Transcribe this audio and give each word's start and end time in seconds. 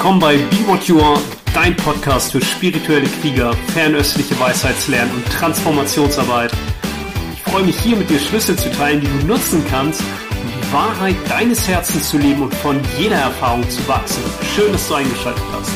willkommen 0.00 0.18
bei 0.18 0.38
Be 0.38 0.66
What 0.66 0.84
You 0.84 0.98
Are, 0.98 1.20
dein 1.52 1.76
Podcast 1.76 2.32
für 2.32 2.40
spirituelle 2.40 3.06
Krieger, 3.20 3.52
fernöstliche 3.74 4.40
Weisheitslernen 4.40 5.14
und 5.14 5.26
Transformationsarbeit. 5.26 6.50
Ich 7.34 7.42
freue 7.42 7.64
mich 7.64 7.78
hier 7.78 7.96
mit 7.96 8.08
dir 8.08 8.18
Schlüssel 8.18 8.56
zu 8.56 8.72
teilen, 8.72 9.02
die 9.02 9.06
du 9.08 9.26
nutzen 9.26 9.62
kannst, 9.68 10.00
um 10.00 10.48
die 10.48 10.72
Wahrheit 10.72 11.16
deines 11.28 11.68
Herzens 11.68 12.08
zu 12.08 12.16
leben 12.16 12.40
und 12.40 12.54
von 12.54 12.80
jeder 12.98 13.16
Erfahrung 13.16 13.68
zu 13.68 13.86
wachsen. 13.86 14.22
Schön, 14.56 14.72
dass 14.72 14.88
du 14.88 14.94
eingeschaltet 14.94 15.44
hast. 15.52 15.70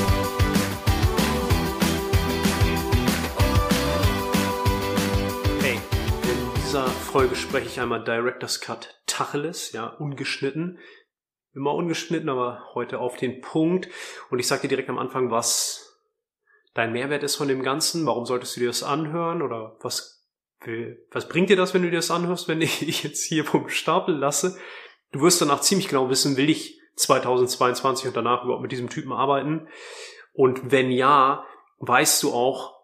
Hey, 5.61 5.75
in 5.75 6.62
dieser 6.64 6.86
Folge 6.86 7.36
spreche 7.36 7.66
ich 7.66 7.79
einmal 7.79 8.02
Director's 8.02 8.62
Cut 8.62 8.98
Tacheles, 9.06 9.72
ja, 9.72 9.85
ungeschnitten 9.85 10.79
immer 11.54 11.75
ungeschnitten, 11.75 12.29
aber 12.29 12.71
heute 12.75 12.99
auf 12.99 13.17
den 13.17 13.40
Punkt. 13.40 13.89
Und 14.31 14.39
ich 14.39 14.46
sage 14.46 14.63
dir 14.63 14.68
direkt 14.68 14.90
am 14.90 14.99
Anfang, 14.99 15.31
was 15.31 16.00
dein 16.75 16.93
Mehrwert 16.93 17.22
ist 17.22 17.36
von 17.36 17.49
dem 17.49 17.63
Ganzen. 17.63 18.07
Warum 18.07 18.27
solltest 18.27 18.57
du 18.57 18.61
dir 18.61 18.67
das 18.67 18.82
anhören? 18.82 19.43
Oder 19.43 19.77
was, 19.80 20.27
was 21.11 21.29
bringt 21.29 21.50
dir 21.50 21.57
das, 21.57 21.72
wenn 21.72 21.82
du 21.82 21.90
dir 21.90 21.96
das 21.96 22.11
anhörst, 22.11 22.49
wenn 22.49 22.61
ich 22.63 23.03
jetzt 23.03 23.25
hier 23.25 23.44
vom 23.44 23.68
Stapel 23.68 24.17
lasse? 24.17 24.58
Du 25.13 25.21
wirst 25.21 25.40
danach 25.40 25.61
ziemlich 25.61 25.89
genau 25.89 26.11
wissen, 26.11 26.36
will 26.36 26.50
ich 26.50 26.80
2022 26.96 28.08
und 28.08 28.16
danach 28.16 28.44
überhaupt 28.44 28.63
mit 28.63 28.72
diesem 28.72 28.91
Typen 28.91 29.13
arbeiten? 29.13 29.68
Und 30.32 30.72
wenn 30.72 30.91
ja, 30.91 31.46
weißt 31.79 32.22
du 32.25 32.33
auch, 32.33 32.75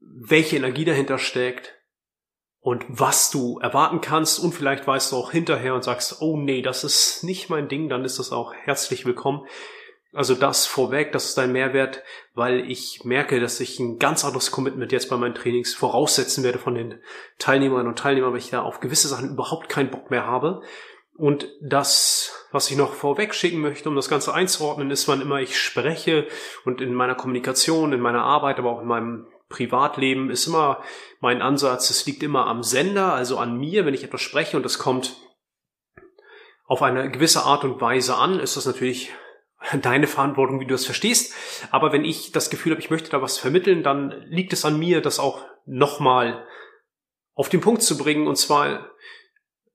welche 0.00 0.56
Energie 0.56 0.84
dahinter 0.84 1.18
steckt, 1.18 1.78
und 2.62 2.84
was 2.88 3.30
du 3.30 3.58
erwarten 3.58 4.00
kannst 4.00 4.38
und 4.38 4.54
vielleicht 4.54 4.86
weißt 4.86 5.10
du 5.10 5.16
auch 5.16 5.32
hinterher 5.32 5.74
und 5.74 5.82
sagst, 5.82 6.22
oh 6.22 6.36
nee, 6.36 6.62
das 6.62 6.84
ist 6.84 7.24
nicht 7.24 7.50
mein 7.50 7.68
Ding, 7.68 7.88
dann 7.88 8.04
ist 8.04 8.20
das 8.20 8.30
auch 8.30 8.54
herzlich 8.54 9.04
willkommen. 9.04 9.44
Also 10.12 10.34
das 10.36 10.66
vorweg, 10.66 11.10
das 11.10 11.24
ist 11.24 11.38
dein 11.38 11.52
Mehrwert, 11.52 12.04
weil 12.34 12.70
ich 12.70 13.00
merke, 13.02 13.40
dass 13.40 13.58
ich 13.58 13.80
ein 13.80 13.98
ganz 13.98 14.24
anderes 14.24 14.52
Commitment 14.52 14.92
jetzt 14.92 15.10
bei 15.10 15.16
meinen 15.16 15.34
Trainings 15.34 15.74
voraussetzen 15.74 16.44
werde 16.44 16.60
von 16.60 16.76
den 16.76 17.00
Teilnehmern 17.38 17.88
und 17.88 17.98
Teilnehmern, 17.98 18.30
weil 18.30 18.38
ich 18.38 18.50
da 18.50 18.62
auf 18.62 18.78
gewisse 18.78 19.08
Sachen 19.08 19.30
überhaupt 19.30 19.68
keinen 19.68 19.90
Bock 19.90 20.10
mehr 20.10 20.26
habe. 20.26 20.62
Und 21.16 21.48
das, 21.60 22.46
was 22.52 22.70
ich 22.70 22.76
noch 22.76 22.92
vorweg 22.92 23.34
schicken 23.34 23.60
möchte, 23.60 23.88
um 23.88 23.96
das 23.96 24.08
Ganze 24.08 24.34
einzuordnen, 24.34 24.90
ist, 24.90 25.08
wann 25.08 25.20
immer 25.20 25.40
ich 25.40 25.58
spreche 25.58 26.28
und 26.64 26.80
in 26.80 26.94
meiner 26.94 27.16
Kommunikation, 27.16 27.92
in 27.92 28.00
meiner 28.00 28.22
Arbeit, 28.22 28.58
aber 28.58 28.70
auch 28.70 28.82
in 28.82 28.88
meinem 28.88 29.26
Privatleben 29.52 30.30
ist 30.30 30.46
immer 30.46 30.82
mein 31.20 31.42
Ansatz, 31.42 31.90
es 31.90 32.04
liegt 32.06 32.22
immer 32.22 32.46
am 32.46 32.62
Sender, 32.62 33.12
also 33.12 33.38
an 33.38 33.56
mir, 33.56 33.86
wenn 33.86 33.94
ich 33.94 34.02
etwas 34.02 34.22
spreche 34.22 34.56
und 34.56 34.66
es 34.66 34.78
kommt 34.78 35.16
auf 36.66 36.82
eine 36.82 37.10
gewisse 37.10 37.42
Art 37.42 37.64
und 37.64 37.80
Weise 37.80 38.16
an, 38.16 38.40
ist 38.40 38.56
das 38.56 38.66
natürlich 38.66 39.12
deine 39.82 40.06
Verantwortung, 40.06 40.58
wie 40.58 40.66
du 40.66 40.74
es 40.74 40.86
verstehst. 40.86 41.34
Aber 41.70 41.92
wenn 41.92 42.04
ich 42.04 42.32
das 42.32 42.50
Gefühl 42.50 42.72
habe, 42.72 42.80
ich 42.80 42.90
möchte 42.90 43.10
da 43.10 43.22
was 43.22 43.38
vermitteln, 43.38 43.82
dann 43.82 44.10
liegt 44.28 44.52
es 44.52 44.64
an 44.64 44.78
mir, 44.78 45.00
das 45.02 45.18
auch 45.18 45.44
nochmal 45.66 46.46
auf 47.34 47.48
den 47.48 47.60
Punkt 47.60 47.82
zu 47.82 47.96
bringen. 47.98 48.26
Und 48.26 48.36
zwar, 48.36 48.90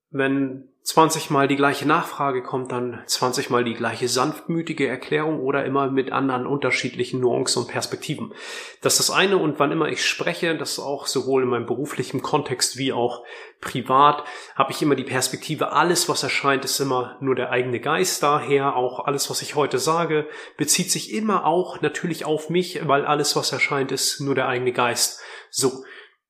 wenn 0.09 0.69
20 0.87 1.31
Mal 1.31 1.49
die 1.49 1.57
gleiche 1.57 1.85
Nachfrage 1.85 2.41
kommt, 2.41 2.71
dann 2.71 3.03
20 3.05 3.49
Mal 3.49 3.65
die 3.65 3.73
gleiche 3.73 4.07
sanftmütige 4.07 4.87
Erklärung 4.87 5.41
oder 5.41 5.65
immer 5.65 5.91
mit 5.91 6.13
anderen 6.13 6.47
unterschiedlichen 6.47 7.19
Nuancen 7.19 7.63
und 7.63 7.67
Perspektiven. 7.67 8.33
Das 8.81 8.97
ist 8.97 9.09
das 9.09 9.15
eine 9.15 9.35
und 9.35 9.59
wann 9.59 9.73
immer 9.73 9.89
ich 9.89 10.05
spreche, 10.05 10.57
das 10.57 10.79
auch 10.79 11.05
sowohl 11.05 11.43
in 11.43 11.49
meinem 11.49 11.65
beruflichen 11.65 12.21
Kontext 12.21 12.77
wie 12.77 12.93
auch 12.93 13.25
privat, 13.59 14.23
habe 14.55 14.71
ich 14.71 14.81
immer 14.81 14.95
die 14.95 15.03
Perspektive, 15.03 15.73
alles 15.73 16.07
was 16.07 16.23
erscheint, 16.23 16.63
ist 16.63 16.79
immer 16.79 17.17
nur 17.19 17.35
der 17.35 17.49
eigene 17.49 17.81
Geist. 17.81 18.23
Daher 18.23 18.77
auch 18.77 19.05
alles, 19.07 19.29
was 19.29 19.41
ich 19.41 19.55
heute 19.55 19.79
sage, 19.79 20.25
bezieht 20.55 20.89
sich 20.89 21.11
immer 21.13 21.43
auch 21.45 21.81
natürlich 21.81 22.23
auf 22.23 22.49
mich, 22.49 22.87
weil 22.87 23.05
alles, 23.05 23.35
was 23.35 23.51
erscheint, 23.51 23.91
ist 23.91 24.21
nur 24.21 24.35
der 24.35 24.47
eigene 24.47 24.71
Geist. 24.71 25.19
So. 25.49 25.83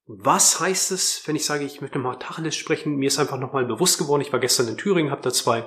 Was 0.10 0.62
heißt 0.62 0.92
es, 0.92 1.22
wenn 1.26 1.36
ich 1.36 1.44
sage, 1.44 1.66
ich 1.66 1.82
möchte 1.82 2.00
mal 2.00 2.16
Tacheles 2.16 2.56
sprechen? 2.56 2.96
Mir 2.96 3.08
ist 3.08 3.20
einfach 3.20 3.38
nochmal 3.38 3.66
bewusst 3.66 3.98
geworden, 3.98 4.22
ich 4.22 4.32
war 4.32 4.40
gestern 4.40 4.70
in 4.70 4.78
Thüringen, 4.78 5.12
habe 5.12 5.22
da 5.22 5.34
zwei 5.34 5.66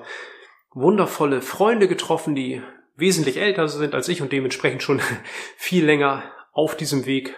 wundervolle 0.73 1.43
Freunde 1.43 1.89
getroffen, 1.89 2.35
die 2.35 2.63
wesentlich 2.97 3.37
älter 3.37 3.69
sind 3.69 3.95
als 3.95 4.09
ich 4.09 4.23
und 4.23 4.33
dementsprechend 4.33 4.83
schon 4.83 5.03
viel 5.57 5.85
länger 5.85 6.23
auf 6.53 6.75
diesem 6.75 7.05
Weg 7.05 7.37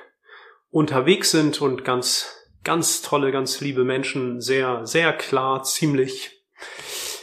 unterwegs 0.70 1.32
sind 1.32 1.60
und 1.60 1.84
ganz, 1.84 2.36
ganz 2.62 3.02
tolle, 3.02 3.32
ganz 3.32 3.60
liebe 3.60 3.82
Menschen, 3.82 4.40
sehr, 4.40 4.86
sehr 4.86 5.12
klar, 5.12 5.64
ziemlich, 5.64 6.44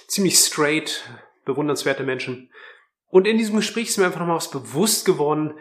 ziemlich 0.08 0.38
straight, 0.38 1.06
bewundernswerte 1.46 2.04
Menschen. 2.04 2.52
Und 3.08 3.26
in 3.28 3.38
diesem 3.38 3.56
Gespräch 3.56 3.88
ist 3.88 3.98
mir 3.98 4.06
einfach 4.06 4.20
nochmal 4.20 4.36
was 4.36 4.52
bewusst 4.52 5.06
geworden, 5.06 5.54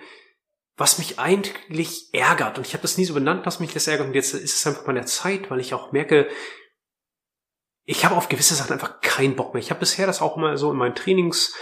was 0.78 0.98
mich 0.98 1.18
eigentlich 1.18 2.08
ärgert. 2.14 2.56
Und 2.56 2.66
ich 2.66 2.72
habe 2.72 2.82
das 2.82 2.96
nie 2.96 3.04
so 3.04 3.12
benannt, 3.12 3.44
was 3.44 3.60
mich 3.60 3.74
das 3.74 3.88
ärgert. 3.88 4.06
Und 4.06 4.14
jetzt 4.14 4.32
ist 4.32 4.54
es 4.54 4.66
einfach 4.66 4.86
mal 4.86 4.94
der 4.94 5.06
Zeit, 5.06 5.50
weil 5.50 5.60
ich 5.60 5.74
auch 5.74 5.92
merke, 5.92 6.28
ich 7.84 8.04
habe 8.04 8.16
auf 8.16 8.28
gewisse 8.28 8.54
Sachen 8.54 8.72
einfach 8.72 9.00
keinen 9.00 9.34
Bock 9.34 9.52
mehr. 9.52 9.62
Ich 9.62 9.70
habe 9.70 9.80
bisher 9.80 10.06
das 10.06 10.22
auch 10.22 10.36
immer 10.36 10.56
so 10.56 10.70
in 10.70 10.78
meinen 10.78 10.94
Trainings 10.94 11.54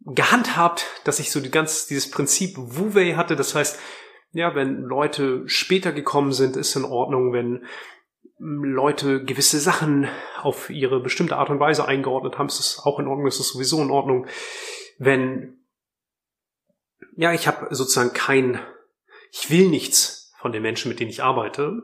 gehandhabt, 0.00 0.86
dass 1.04 1.18
ich 1.18 1.32
so 1.32 1.40
die 1.40 1.50
ganz, 1.50 1.86
dieses 1.86 2.10
Prinzip 2.10 2.54
Wu-Wei 2.56 3.14
hatte. 3.14 3.34
Das 3.34 3.56
heißt, 3.56 3.78
ja, 4.30 4.54
wenn 4.54 4.82
Leute 4.82 5.42
später 5.46 5.90
gekommen 5.92 6.32
sind, 6.32 6.56
ist 6.56 6.76
in 6.76 6.84
Ordnung. 6.84 7.32
Wenn 7.32 7.66
Leute 8.38 9.24
gewisse 9.24 9.58
Sachen 9.58 10.08
auf 10.40 10.70
ihre 10.70 11.00
bestimmte 11.00 11.36
Art 11.36 11.50
und 11.50 11.58
Weise 11.58 11.88
eingeordnet 11.88 12.38
haben, 12.38 12.46
ist 12.46 12.60
es 12.60 12.78
auch 12.78 13.00
in 13.00 13.08
Ordnung, 13.08 13.26
ist 13.26 13.40
es 13.40 13.48
sowieso 13.48 13.82
in 13.82 13.90
Ordnung. 13.90 14.26
Wenn 14.98 15.61
ja, 17.16 17.32
ich 17.32 17.46
habe 17.46 17.74
sozusagen 17.74 18.12
kein, 18.12 18.60
ich 19.30 19.50
will 19.50 19.68
nichts 19.68 20.32
von 20.38 20.52
den 20.52 20.62
Menschen, 20.62 20.88
mit 20.88 21.00
denen 21.00 21.10
ich 21.10 21.22
arbeite. 21.22 21.82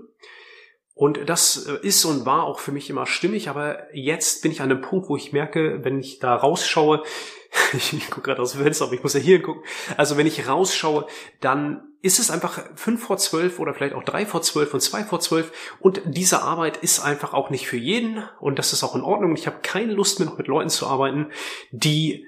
Und 0.95 1.29
das 1.29 1.67
äh, 1.67 1.79
ist 1.83 2.05
und 2.05 2.27
war 2.27 2.43
auch 2.43 2.59
für 2.59 2.73
mich 2.73 2.91
immer 2.91 3.07
stimmig, 3.07 3.49
aber 3.49 3.95
jetzt 3.95 4.43
bin 4.43 4.51
ich 4.51 4.61
an 4.61 4.71
einem 4.71 4.81
Punkt, 4.81 5.09
wo 5.09 5.17
ich 5.17 5.33
merke, 5.33 5.85
wenn 5.85 6.01
ich 6.01 6.19
da 6.19 6.35
rausschaue, 6.35 7.05
ich 7.73 8.11
gucke 8.11 8.23
gerade 8.23 8.43
aus 8.43 8.53
dem 8.53 8.63
Fenster, 8.63 8.87
aber 8.87 8.95
ich 8.95 9.03
muss 9.03 9.15
ja 9.15 9.21
hier 9.21 9.41
gucken. 9.41 9.63
Also 9.97 10.17
wenn 10.17 10.27
ich 10.27 10.49
rausschaue, 10.49 11.07
dann 11.41 11.85
ist 12.03 12.19
es 12.19 12.31
einfach 12.31 12.65
fünf 12.75 13.05
vor 13.05 13.17
zwölf 13.17 13.59
oder 13.59 13.75
vielleicht 13.75 13.95
auch 13.95 14.05
drei 14.05 14.27
vor 14.27 14.43
zwölf 14.43 14.75
und 14.75 14.81
zwei 14.81 15.05
vor 15.05 15.21
zwölf. 15.21 15.53
Und 15.79 16.01
diese 16.05 16.43
Arbeit 16.43 16.79
ist 16.79 17.01
einfach 17.01 17.33
auch 17.33 17.51
nicht 17.51 17.69
für 17.69 17.77
jeden. 17.77 18.25
Und 18.41 18.59
das 18.59 18.73
ist 18.73 18.85
auch 18.85 18.95
in 18.95 19.03
Ordnung. 19.03 19.35
Ich 19.37 19.47
habe 19.47 19.59
keine 19.63 19.93
Lust 19.93 20.19
mehr 20.19 20.29
noch 20.29 20.39
mit 20.39 20.47
Leuten 20.47 20.69
zu 20.69 20.87
arbeiten, 20.87 21.31
die 21.71 22.27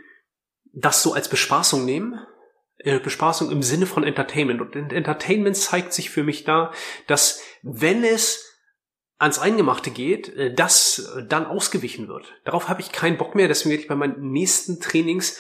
das 0.73 1.03
so 1.03 1.13
als 1.13 1.29
Bespaßung 1.29 1.85
nehmen, 1.85 2.21
äh, 2.85 2.99
Bespaßung 2.99 3.51
im 3.51 3.63
Sinne 3.63 3.87
von 3.87 4.05
Entertainment. 4.05 4.61
Und 4.61 4.75
Entertainment 4.75 5.57
zeigt 5.57 5.93
sich 5.93 6.11
für 6.11 6.23
mich 6.23 6.45
da, 6.45 6.73
dass 7.07 7.43
wenn 7.63 8.05
es 8.05 8.47
ans 9.19 9.39
Eingemachte 9.39 9.91
geht, 9.91 10.31
äh, 10.31 10.53
das 10.55 11.13
dann 11.29 11.47
ausgewichen 11.47 12.09
wird. 12.09 12.35
Darauf 12.45 12.69
habe 12.69 12.81
ich 12.81 12.91
keinen 12.91 13.19
Bock 13.19 13.35
mehr, 13.35 13.49
deswegen 13.49 13.71
werde 13.71 13.83
ich 13.83 13.89
bei 13.89 13.97
meinen 13.97 14.33
nächsten 14.33 14.81
Trainings 14.81 15.39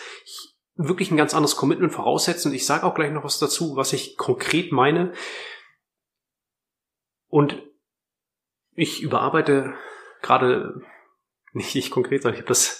wirklich 0.76 1.10
ein 1.10 1.16
ganz 1.16 1.34
anderes 1.34 1.56
Commitment 1.56 1.92
voraussetzen. 1.92 2.48
Und 2.48 2.54
ich 2.54 2.66
sage 2.66 2.84
auch 2.84 2.94
gleich 2.94 3.10
noch 3.10 3.24
was 3.24 3.38
dazu, 3.38 3.76
was 3.76 3.92
ich 3.92 4.16
konkret 4.16 4.72
meine. 4.72 5.12
Und 7.28 7.62
ich 8.74 9.02
überarbeite 9.02 9.74
gerade, 10.22 10.82
nicht 11.52 11.74
ich 11.74 11.90
konkret, 11.90 12.22
sondern 12.22 12.36
ich 12.36 12.42
habe 12.42 12.48
das 12.48 12.79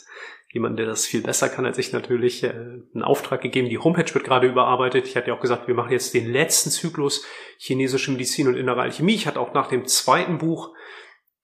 jemand, 0.52 0.78
der 0.78 0.86
das 0.86 1.06
viel 1.06 1.22
besser 1.22 1.48
kann 1.48 1.64
als 1.64 1.78
ich 1.78 1.92
natürlich, 1.92 2.42
äh, 2.42 2.50
einen 2.50 3.02
Auftrag 3.02 3.40
gegeben. 3.40 3.68
Die 3.68 3.78
Homepage 3.78 4.12
wird 4.12 4.24
gerade 4.24 4.48
überarbeitet. 4.48 5.06
Ich 5.06 5.16
hatte 5.16 5.28
ja 5.28 5.34
auch 5.34 5.40
gesagt, 5.40 5.68
wir 5.68 5.74
machen 5.74 5.92
jetzt 5.92 6.12
den 6.14 6.30
letzten 6.30 6.70
Zyklus 6.70 7.24
chinesische 7.58 8.10
Medizin 8.10 8.48
und 8.48 8.56
innere 8.56 8.82
Alchemie. 8.82 9.14
Ich 9.14 9.26
hatte 9.26 9.40
auch 9.40 9.54
nach 9.54 9.68
dem 9.68 9.86
zweiten 9.86 10.38
Buch 10.38 10.74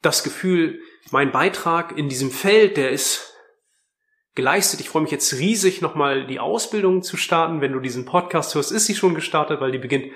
das 0.03 0.23
Gefühl, 0.23 0.81
mein 1.11 1.33
Beitrag 1.33 1.97
in 1.97 2.09
diesem 2.09 2.31
Feld, 2.31 2.77
der 2.77 2.91
ist 2.91 3.35
geleistet. 4.35 4.81
Ich 4.81 4.89
freue 4.89 5.03
mich 5.03 5.11
jetzt 5.11 5.39
riesig, 5.39 5.81
nochmal 5.81 6.27
die 6.27 6.41
Ausbildung 6.41 7.03
zu 7.03 7.17
starten. 7.17 7.61
Wenn 7.61 7.73
du 7.73 7.81
diesen 7.81 8.05
Podcast 8.05 8.55
hörst, 8.55 8.73
ist 8.73 8.87
sie 8.87 8.95
schon 8.95 9.15
gestartet, 9.15 9.61
weil 9.61 9.73
die 9.73 9.79
beginnt 9.79 10.13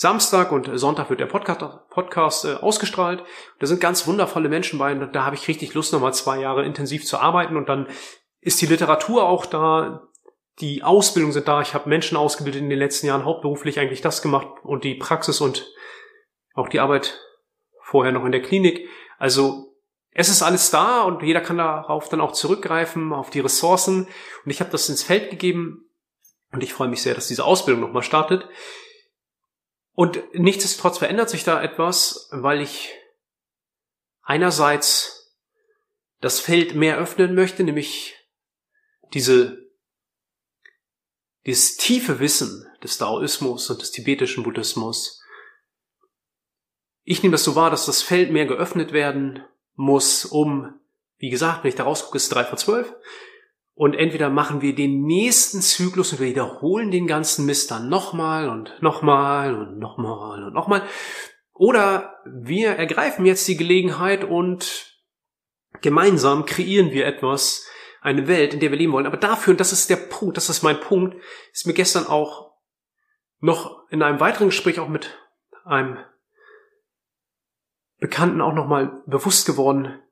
Samstag 0.00 0.52
und 0.52 0.70
Sonntag 0.78 1.10
wird 1.10 1.18
der 1.18 1.26
Podcast, 1.26 1.60
Podcast 1.90 2.44
äh, 2.44 2.54
ausgestrahlt. 2.54 3.24
Da 3.58 3.66
sind 3.66 3.80
ganz 3.80 4.06
wundervolle 4.06 4.48
Menschen 4.48 4.78
bei 4.78 4.92
und 4.92 5.12
da 5.12 5.24
habe 5.24 5.34
ich 5.34 5.48
richtig 5.48 5.74
Lust, 5.74 5.92
nochmal 5.92 6.14
zwei 6.14 6.38
Jahre 6.38 6.64
intensiv 6.64 7.04
zu 7.04 7.18
arbeiten 7.18 7.56
und 7.56 7.68
dann 7.68 7.88
ist 8.40 8.62
die 8.62 8.66
Literatur 8.66 9.24
auch 9.24 9.44
da, 9.44 10.06
die 10.60 10.84
Ausbildung 10.84 11.32
sind 11.32 11.48
da. 11.48 11.62
Ich 11.62 11.74
habe 11.74 11.88
Menschen 11.88 12.16
ausgebildet 12.16 12.62
in 12.62 12.70
den 12.70 12.78
letzten 12.78 13.08
Jahren, 13.08 13.24
hauptberuflich 13.24 13.80
eigentlich 13.80 14.00
das 14.00 14.22
gemacht 14.22 14.46
und 14.62 14.84
die 14.84 14.94
Praxis 14.94 15.40
und 15.40 15.68
auch 16.54 16.68
die 16.68 16.78
Arbeit 16.78 17.18
vorher 17.82 18.12
noch 18.12 18.24
in 18.24 18.30
der 18.30 18.42
Klinik. 18.42 18.88
Also 19.18 19.74
es 20.12 20.28
ist 20.28 20.42
alles 20.42 20.70
da 20.70 21.02
und 21.02 21.24
jeder 21.24 21.40
kann 21.40 21.58
darauf 21.58 22.08
dann 22.08 22.20
auch 22.20 22.32
zurückgreifen, 22.32 23.12
auf 23.12 23.30
die 23.30 23.40
Ressourcen. 23.40 24.06
Und 24.44 24.50
ich 24.52 24.60
habe 24.60 24.70
das 24.70 24.88
ins 24.88 25.02
Feld 25.02 25.28
gegeben 25.30 25.90
und 26.52 26.62
ich 26.62 26.72
freue 26.72 26.86
mich 26.86 27.02
sehr, 27.02 27.16
dass 27.16 27.26
diese 27.26 27.44
Ausbildung 27.44 27.82
nochmal 27.82 28.04
startet. 28.04 28.48
Und 29.98 30.22
nichtsdestotrotz 30.32 30.98
verändert 30.98 31.28
sich 31.28 31.42
da 31.42 31.60
etwas, 31.60 32.28
weil 32.30 32.60
ich 32.60 32.94
einerseits 34.22 35.36
das 36.20 36.38
Feld 36.38 36.76
mehr 36.76 36.98
öffnen 36.98 37.34
möchte, 37.34 37.64
nämlich 37.64 38.14
diese 39.12 39.58
dieses 41.46 41.78
tiefe 41.78 42.20
Wissen 42.20 42.64
des 42.80 42.98
Daoismus 42.98 43.70
und 43.70 43.82
des 43.82 43.90
tibetischen 43.90 44.44
Buddhismus, 44.44 45.20
ich 47.02 47.24
nehme 47.24 47.32
das 47.32 47.42
so 47.42 47.56
wahr, 47.56 47.72
dass 47.72 47.86
das 47.86 48.00
Feld 48.00 48.30
mehr 48.30 48.46
geöffnet 48.46 48.92
werden 48.92 49.42
muss, 49.74 50.24
um, 50.24 50.78
wie 51.16 51.30
gesagt, 51.30 51.64
wenn 51.64 51.70
ich 51.70 51.74
da 51.74 51.82
rausgucke, 51.82 52.18
ist 52.18 52.24
es 52.24 52.28
drei 52.28 52.44
vor 52.44 52.58
zwölf. 52.58 52.94
Und 53.78 53.94
entweder 53.94 54.28
machen 54.28 54.60
wir 54.60 54.74
den 54.74 55.02
nächsten 55.02 55.60
Zyklus 55.60 56.12
und 56.12 56.18
wir 56.18 56.30
wiederholen 56.30 56.90
den 56.90 57.06
ganzen 57.06 57.46
Mist 57.46 57.70
dann 57.70 57.88
nochmal 57.88 58.48
und 58.48 58.72
nochmal 58.82 59.54
und 59.54 59.78
nochmal 59.78 60.42
und 60.42 60.52
nochmal. 60.52 60.82
Oder 61.52 62.16
wir 62.24 62.70
ergreifen 62.70 63.24
jetzt 63.24 63.46
die 63.46 63.56
Gelegenheit 63.56 64.24
und 64.24 65.00
gemeinsam 65.80 66.44
kreieren 66.44 66.90
wir 66.90 67.06
etwas, 67.06 67.68
eine 68.00 68.26
Welt, 68.26 68.52
in 68.52 68.58
der 68.58 68.72
wir 68.72 68.78
leben 68.78 68.92
wollen. 68.92 69.06
Aber 69.06 69.16
dafür, 69.16 69.52
und 69.52 69.60
das 69.60 69.72
ist 69.72 69.88
der 69.90 69.94
Punkt, 69.94 70.36
das 70.36 70.48
ist 70.48 70.64
mein 70.64 70.80
Punkt, 70.80 71.16
ist 71.52 71.68
mir 71.68 71.72
gestern 71.72 72.08
auch 72.08 72.56
noch 73.38 73.88
in 73.90 74.02
einem 74.02 74.18
weiteren 74.18 74.48
Gespräch 74.48 74.80
auch 74.80 74.88
mit 74.88 75.16
einem 75.64 75.98
Bekannten 78.00 78.40
auch 78.40 78.54
nochmal 78.54 79.04
bewusst 79.06 79.46
geworden, 79.46 80.02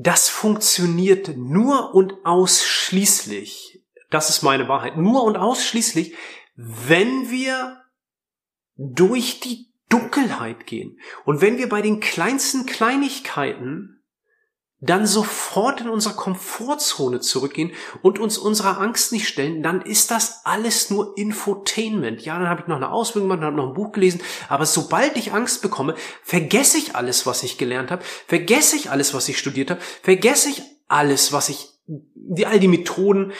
das 0.00 0.28
funktioniert 0.28 1.36
nur 1.36 1.92
und 1.92 2.24
ausschließlich, 2.24 3.82
das 4.10 4.30
ist 4.30 4.42
meine 4.42 4.68
Wahrheit, 4.68 4.96
nur 4.96 5.24
und 5.24 5.36
ausschließlich, 5.36 6.14
wenn 6.54 7.30
wir 7.30 7.82
durch 8.76 9.40
die 9.40 9.72
Dunkelheit 9.88 10.66
gehen. 10.66 11.00
Und 11.24 11.40
wenn 11.40 11.58
wir 11.58 11.68
bei 11.68 11.82
den 11.82 11.98
kleinsten 11.98 12.64
Kleinigkeiten 12.64 13.97
dann 14.80 15.06
sofort 15.06 15.80
in 15.80 15.88
unsere 15.88 16.14
Komfortzone 16.14 17.20
zurückgehen 17.20 17.72
und 18.02 18.20
uns 18.20 18.38
unserer 18.38 18.80
Angst 18.80 19.12
nicht 19.12 19.26
stellen, 19.26 19.62
dann 19.62 19.82
ist 19.82 20.12
das 20.12 20.42
alles 20.44 20.90
nur 20.90 21.18
Infotainment. 21.18 22.24
Ja, 22.24 22.38
dann 22.38 22.48
habe 22.48 22.60
ich 22.62 22.68
noch 22.68 22.76
eine 22.76 22.92
Ausbildung 22.92 23.28
gemacht, 23.28 23.44
habe 23.44 23.56
noch 23.56 23.68
ein 23.68 23.74
Buch 23.74 23.90
gelesen, 23.90 24.20
aber 24.48 24.66
sobald 24.66 25.16
ich 25.16 25.32
Angst 25.32 25.62
bekomme, 25.62 25.96
vergesse 26.22 26.78
ich 26.78 26.94
alles, 26.94 27.26
was 27.26 27.42
ich 27.42 27.58
gelernt 27.58 27.90
habe, 27.90 28.04
vergesse 28.26 28.76
ich 28.76 28.90
alles, 28.90 29.14
was 29.14 29.28
ich 29.28 29.38
studiert 29.38 29.70
habe, 29.70 29.80
vergesse 30.02 30.50
ich 30.50 30.62
alles, 30.86 31.32
was 31.32 31.48
ich, 31.48 31.70
all 32.44 32.60
die 32.60 32.68
Methoden, 32.68 33.32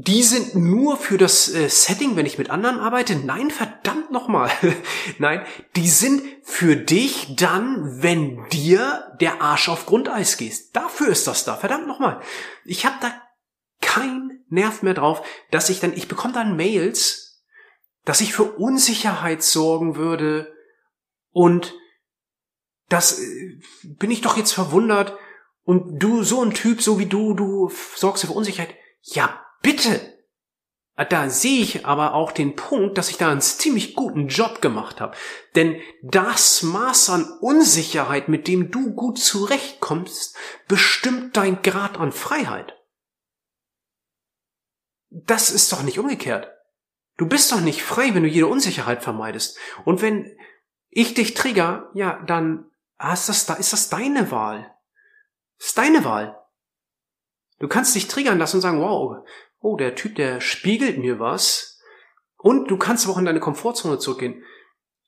die 0.00 0.22
sind 0.22 0.54
nur 0.54 0.96
für 0.96 1.18
das 1.18 1.52
äh, 1.52 1.68
Setting, 1.68 2.14
wenn 2.14 2.26
ich 2.26 2.38
mit 2.38 2.50
anderen 2.50 2.78
arbeite. 2.78 3.16
Nein, 3.16 3.50
verdammt 3.50 4.12
nochmal. 4.12 4.50
Nein, 5.18 5.44
die 5.74 5.88
sind 5.88 6.22
für 6.44 6.76
dich 6.76 7.34
dann, 7.34 8.00
wenn 8.00 8.46
dir 8.50 9.16
der 9.20 9.42
Arsch 9.42 9.68
auf 9.68 9.86
Grundeis 9.86 10.36
gehst. 10.36 10.76
Dafür 10.76 11.08
ist 11.08 11.26
das 11.26 11.44
da. 11.44 11.56
Verdammt 11.56 11.88
nochmal. 11.88 12.20
Ich 12.64 12.86
habe 12.86 12.96
da 13.00 13.12
kein 13.80 14.44
Nerv 14.50 14.82
mehr 14.82 14.94
drauf, 14.94 15.26
dass 15.50 15.68
ich 15.68 15.80
dann, 15.80 15.92
ich 15.92 16.06
bekomme 16.06 16.34
dann 16.34 16.56
Mails, 16.56 17.42
dass 18.04 18.20
ich 18.20 18.32
für 18.32 18.44
Unsicherheit 18.44 19.42
sorgen 19.42 19.96
würde 19.96 20.54
und 21.32 21.74
das 22.88 23.18
äh, 23.18 23.60
bin 23.82 24.10
ich 24.10 24.20
doch 24.20 24.36
jetzt 24.36 24.52
verwundert 24.52 25.18
und 25.64 25.98
du, 25.98 26.22
so 26.22 26.42
ein 26.42 26.54
Typ, 26.54 26.82
so 26.82 26.98
wie 26.98 27.06
du, 27.06 27.34
du 27.34 27.70
sorgst 27.96 28.24
für 28.24 28.32
Unsicherheit. 28.32 28.74
Ja, 29.02 29.44
Bitte! 29.68 30.24
Da 31.10 31.28
sehe 31.28 31.60
ich 31.60 31.84
aber 31.84 32.14
auch 32.14 32.32
den 32.32 32.56
Punkt, 32.56 32.96
dass 32.96 33.10
ich 33.10 33.18
da 33.18 33.30
einen 33.30 33.42
ziemlich 33.42 33.94
guten 33.94 34.28
Job 34.28 34.62
gemacht 34.62 34.98
habe. 34.98 35.14
Denn 35.56 35.78
das 36.02 36.62
Maß 36.62 37.10
an 37.10 37.30
Unsicherheit, 37.42 38.30
mit 38.30 38.48
dem 38.48 38.70
du 38.70 38.94
gut 38.94 39.18
zurechtkommst, 39.18 40.34
bestimmt 40.68 41.36
dein 41.36 41.60
Grad 41.60 41.98
an 41.98 42.12
Freiheit. 42.12 42.78
Das 45.10 45.50
ist 45.50 45.70
doch 45.70 45.82
nicht 45.82 45.98
umgekehrt. 45.98 46.50
Du 47.18 47.28
bist 47.28 47.52
doch 47.52 47.60
nicht 47.60 47.82
frei, 47.82 48.14
wenn 48.14 48.22
du 48.22 48.28
jede 48.30 48.46
Unsicherheit 48.46 49.02
vermeidest. 49.02 49.58
Und 49.84 50.00
wenn 50.00 50.34
ich 50.88 51.12
dich 51.12 51.34
trigger, 51.34 51.90
ja, 51.92 52.22
dann 52.24 52.70
ist 53.12 53.28
das, 53.28 53.50
ist 53.58 53.74
das 53.74 53.90
deine 53.90 54.30
Wahl. 54.30 54.74
Das 55.58 55.68
ist 55.68 55.78
deine 55.78 56.06
Wahl. 56.06 56.42
Du 57.58 57.68
kannst 57.68 57.94
dich 57.94 58.08
triggern 58.08 58.38
lassen 58.38 58.56
und 58.56 58.62
sagen, 58.62 58.80
wow, 58.80 59.24
oh, 59.60 59.76
der 59.76 59.94
Typ, 59.94 60.16
der 60.16 60.40
spiegelt 60.40 60.98
mir 60.98 61.18
was. 61.18 61.80
Und 62.36 62.70
du 62.70 62.76
kannst 62.76 63.04
aber 63.04 63.14
auch 63.14 63.18
in 63.18 63.24
deine 63.24 63.40
Komfortzone 63.40 63.98
zurückgehen. 63.98 64.42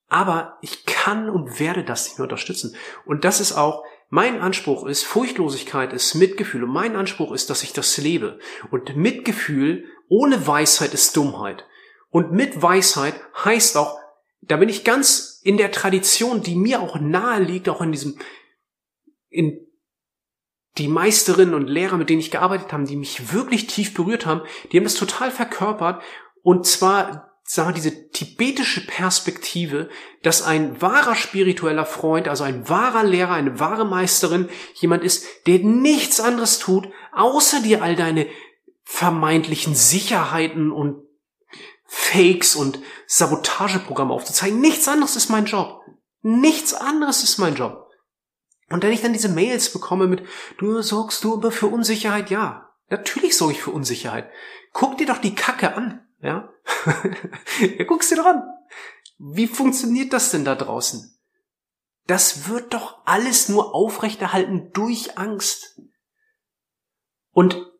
Aber 0.08 0.58
ich 0.62 0.84
kann 0.86 1.30
und 1.30 1.60
werde 1.60 1.84
das 1.84 2.06
nicht 2.06 2.18
mehr 2.18 2.24
unterstützen. 2.24 2.74
Und 3.04 3.24
das 3.24 3.40
ist 3.40 3.52
auch, 3.52 3.84
mein 4.08 4.40
Anspruch 4.40 4.86
ist, 4.86 5.04
Furchtlosigkeit 5.04 5.92
ist 5.92 6.16
Mitgefühl. 6.16 6.64
Und 6.64 6.72
mein 6.72 6.96
Anspruch 6.96 7.32
ist, 7.32 7.48
dass 7.48 7.62
ich 7.62 7.72
das 7.72 7.96
lebe. 7.96 8.40
Und 8.72 8.96
Mitgefühl 8.96 9.84
ohne 10.08 10.46
Weisheit 10.46 10.92
ist 10.92 11.16
Dummheit. 11.16 11.64
Und 12.10 12.32
mit 12.32 12.60
Weisheit 12.60 13.14
heißt 13.44 13.76
auch, 13.76 14.00
da 14.42 14.56
bin 14.56 14.68
ich 14.68 14.82
ganz 14.82 15.40
in 15.44 15.56
der 15.56 15.70
Tradition, 15.70 16.42
die 16.42 16.56
mir 16.56 16.80
auch 16.80 16.98
nahe 16.98 17.40
liegt, 17.40 17.68
auch 17.68 17.80
in 17.80 17.92
diesem, 17.92 18.18
in 19.28 19.64
die 20.78 20.88
Meisterinnen 20.88 21.54
und 21.54 21.68
Lehrer, 21.68 21.96
mit 21.96 22.10
denen 22.10 22.20
ich 22.20 22.30
gearbeitet 22.30 22.72
habe, 22.72 22.84
die 22.84 22.96
mich 22.96 23.32
wirklich 23.32 23.66
tief 23.66 23.94
berührt 23.94 24.26
haben, 24.26 24.42
die 24.70 24.76
haben 24.76 24.84
das 24.84 24.94
total 24.94 25.30
verkörpert 25.30 26.02
und 26.42 26.66
zwar 26.66 27.30
sagen 27.50 27.70
wir, 27.70 27.74
diese 27.74 28.10
tibetische 28.10 28.86
Perspektive, 28.86 29.88
dass 30.22 30.42
ein 30.42 30.80
wahrer 30.80 31.16
spiritueller 31.16 31.84
Freund, 31.84 32.28
also 32.28 32.44
ein 32.44 32.68
wahrer 32.68 33.02
Lehrer, 33.02 33.32
eine 33.32 33.58
wahre 33.58 33.84
Meisterin 33.84 34.48
jemand 34.74 35.02
ist, 35.02 35.26
der 35.48 35.58
nichts 35.58 36.20
anderes 36.20 36.60
tut, 36.60 36.88
außer 37.12 37.60
dir 37.60 37.82
all 37.82 37.96
deine 37.96 38.28
vermeintlichen 38.84 39.74
Sicherheiten 39.74 40.70
und 40.70 41.02
Fakes 41.86 42.54
und 42.54 42.78
Sabotageprogramme 43.08 44.14
aufzuzeigen. 44.14 44.60
Nichts 44.60 44.86
anderes 44.86 45.16
ist 45.16 45.28
mein 45.28 45.46
Job. 45.46 45.80
Nichts 46.22 46.72
anderes 46.72 47.24
ist 47.24 47.38
mein 47.38 47.56
Job. 47.56 47.89
Und 48.70 48.82
wenn 48.82 48.92
ich 48.92 49.02
dann 49.02 49.12
diese 49.12 49.28
Mails 49.28 49.72
bekomme 49.72 50.06
mit, 50.06 50.22
du 50.58 50.80
sorgst 50.80 51.24
du 51.24 51.34
aber 51.34 51.50
für 51.50 51.66
Unsicherheit, 51.66 52.30
ja. 52.30 52.70
Natürlich 52.88 53.36
sorge 53.36 53.54
ich 53.54 53.62
für 53.62 53.72
Unsicherheit. 53.72 54.30
Guck 54.72 54.96
dir 54.96 55.06
doch 55.06 55.18
die 55.18 55.34
Kacke 55.34 55.74
an, 55.74 56.06
ja. 56.20 56.52
ja, 57.60 57.84
guckst 57.84 58.10
dir 58.10 58.16
doch 58.16 58.26
an. 58.26 58.42
Wie 59.18 59.48
funktioniert 59.48 60.12
das 60.12 60.30
denn 60.30 60.44
da 60.44 60.54
draußen? 60.54 61.18
Das 62.06 62.48
wird 62.48 62.72
doch 62.72 63.02
alles 63.04 63.48
nur 63.48 63.74
aufrechterhalten 63.74 64.70
durch 64.72 65.18
Angst. 65.18 65.80
Und 67.32 67.70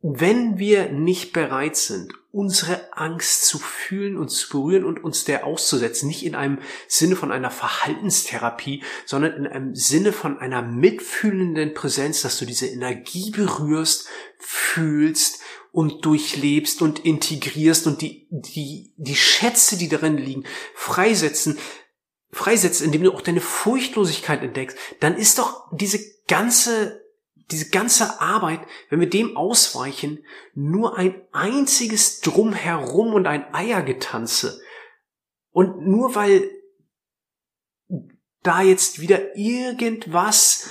wenn 0.00 0.58
wir 0.58 0.90
nicht 0.90 1.32
bereit 1.32 1.76
sind, 1.76 2.12
unsere 2.34 2.92
Angst 2.92 3.46
zu 3.46 3.58
fühlen 3.58 4.16
und 4.16 4.28
zu 4.28 4.48
berühren 4.48 4.84
und 4.84 5.02
uns 5.02 5.24
der 5.24 5.46
auszusetzen, 5.46 6.08
nicht 6.08 6.24
in 6.24 6.34
einem 6.34 6.58
Sinne 6.88 7.14
von 7.14 7.30
einer 7.30 7.50
Verhaltenstherapie, 7.50 8.82
sondern 9.06 9.34
in 9.34 9.46
einem 9.46 9.74
Sinne 9.76 10.12
von 10.12 10.38
einer 10.38 10.60
mitfühlenden 10.60 11.74
Präsenz, 11.74 12.22
dass 12.22 12.38
du 12.38 12.44
diese 12.44 12.66
Energie 12.66 13.30
berührst, 13.30 14.08
fühlst 14.38 15.40
und 15.70 16.04
durchlebst 16.04 16.82
und 16.82 17.04
integrierst 17.04 17.86
und 17.86 18.02
die, 18.02 18.26
die, 18.30 18.92
die 18.96 19.16
Schätze, 19.16 19.76
die 19.76 19.88
darin 19.88 20.18
liegen, 20.18 20.44
freisetzen, 20.74 21.56
freisetzt, 22.32 22.82
indem 22.82 23.04
du 23.04 23.12
auch 23.12 23.22
deine 23.22 23.40
Furchtlosigkeit 23.40 24.42
entdeckst, 24.42 24.76
dann 24.98 25.16
ist 25.16 25.38
doch 25.38 25.68
diese 25.72 26.00
ganze 26.26 27.03
diese 27.50 27.70
ganze 27.70 28.20
Arbeit, 28.20 28.60
wenn 28.88 29.00
wir 29.00 29.10
dem 29.10 29.36
ausweichen, 29.36 30.24
nur 30.54 30.96
ein 30.96 31.20
einziges 31.32 32.20
Drumherum 32.20 33.14
und 33.14 33.26
ein 33.26 33.52
Eiergetanze. 33.54 34.60
Und 35.50 35.86
nur 35.86 36.14
weil 36.14 36.50
da 38.42 38.62
jetzt 38.62 39.00
wieder 39.00 39.36
irgendwas 39.36 40.70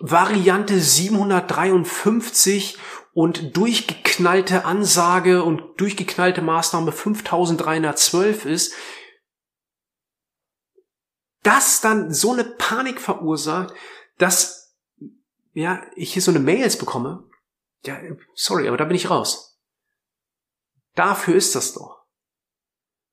Variante 0.00 0.78
753 0.80 2.78
und 3.12 3.56
durchgeknallte 3.56 4.64
Ansage 4.64 5.42
und 5.42 5.80
durchgeknallte 5.80 6.42
Maßnahme 6.42 6.92
5312 6.92 8.46
ist, 8.46 8.74
das 11.42 11.80
dann 11.80 12.12
so 12.12 12.32
eine 12.32 12.44
Panik 12.44 13.00
verursacht, 13.00 13.74
dass 14.18 14.59
ja, 15.52 15.84
ich 15.94 16.12
hier 16.12 16.22
so 16.22 16.30
eine 16.30 16.40
Mails 16.40 16.78
bekomme, 16.78 17.28
ja, 17.84 17.98
sorry, 18.34 18.68
aber 18.68 18.76
da 18.76 18.84
bin 18.84 18.96
ich 18.96 19.10
raus. 19.10 19.58
Dafür 20.94 21.34
ist 21.34 21.54
das 21.54 21.72
doch. 21.74 22.04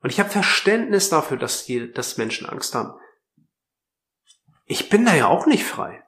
Und 0.01 0.10
ich 0.12 0.20
habe 0.20 0.29
Verständnis 0.29 1.10
dafür, 1.10 1.38
dass, 1.38 1.65
die, 1.65 1.91
dass 1.91 2.17
Menschen 2.17 2.48
Angst 2.48 2.75
haben. 2.75 3.00
Ich 4.65 4.89
bin 4.89 5.06
da 5.06 5.15
ja 5.15 5.27
auch 5.27 5.46
nicht 5.46 5.63
frei. 5.63 6.03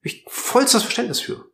Ich 0.00 0.24
vollstes 0.28 0.82
Verständnis 0.82 1.20
für. 1.20 1.50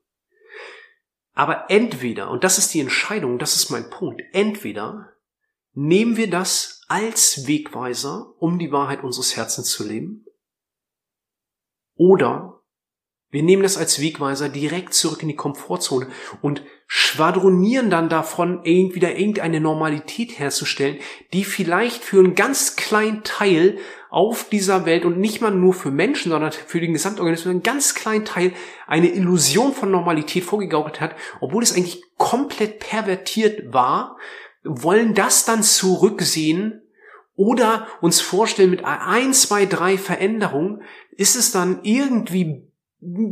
Aber 1.33 1.71
entweder, 1.71 2.31
und 2.31 2.45
das 2.45 2.59
ist 2.59 2.75
die 2.75 2.81
Entscheidung, 2.81 3.39
das 3.39 3.57
ist 3.57 3.71
mein 3.71 3.89
Punkt, 3.91 4.23
entweder 4.33 5.13
nehmen 5.73 6.17
wir 6.17 6.29
das 6.29 6.83
als 6.89 7.47
Wegweiser, 7.47 8.35
um 8.39 8.59
die 8.59 8.73
Wahrheit 8.73 9.03
unseres 9.03 9.37
Herzens 9.37 9.71
zu 9.71 9.87
leben, 9.87 10.27
oder 11.95 12.60
Wir 13.31 13.43
nehmen 13.45 13.63
das 13.63 13.77
als 13.77 14.01
Wegweiser 14.01 14.49
direkt 14.49 14.93
zurück 14.93 15.23
in 15.23 15.29
die 15.29 15.37
Komfortzone 15.37 16.09
und 16.43 16.63
schwadronieren 16.87 17.89
dann 17.89 18.09
davon, 18.09 18.65
wieder 18.65 19.17
irgendeine 19.17 19.61
Normalität 19.61 20.39
herzustellen, 20.39 20.99
die 21.33 21.45
vielleicht 21.45 22.03
für 22.03 22.19
einen 22.19 22.35
ganz 22.35 22.75
kleinen 22.75 23.23
Teil 23.23 23.79
auf 24.11 24.49
dieser 24.49 24.87
Welt 24.87 25.05
und 25.05 25.19
nicht 25.19 25.41
mal 25.41 25.53
nur 25.53 25.73
für 25.73 25.93
Menschen, 25.93 26.33
sondern 26.33 26.51
für 26.51 26.81
den 26.81 26.93
Gesamtorganismus, 26.93 27.51
einen 27.51 27.63
ganz 27.63 27.95
kleinen 27.95 28.25
Teil 28.25 28.53
eine 28.89 29.13
Illusion 29.13 29.73
von 29.73 29.93
Normalität 29.93 30.43
vorgegaukelt 30.43 31.01
hat, 31.01 31.15
obwohl 31.41 31.63
es 31.63 31.73
eigentlich 31.73 32.03
komplett 32.17 32.81
pervertiert 32.81 33.73
war, 33.73 34.17
wollen 34.65 35.15
das 35.15 35.45
dann 35.45 35.63
zurücksehen 35.63 36.83
oder 37.37 37.87
uns 38.01 38.21
vorstellen 38.21 38.71
mit 38.71 38.85
ein, 38.85 39.33
zwei, 39.33 39.65
drei 39.65 39.97
Veränderungen, 39.97 40.83
ist 41.13 41.37
es 41.37 41.53
dann 41.53 41.79
irgendwie 41.85 42.70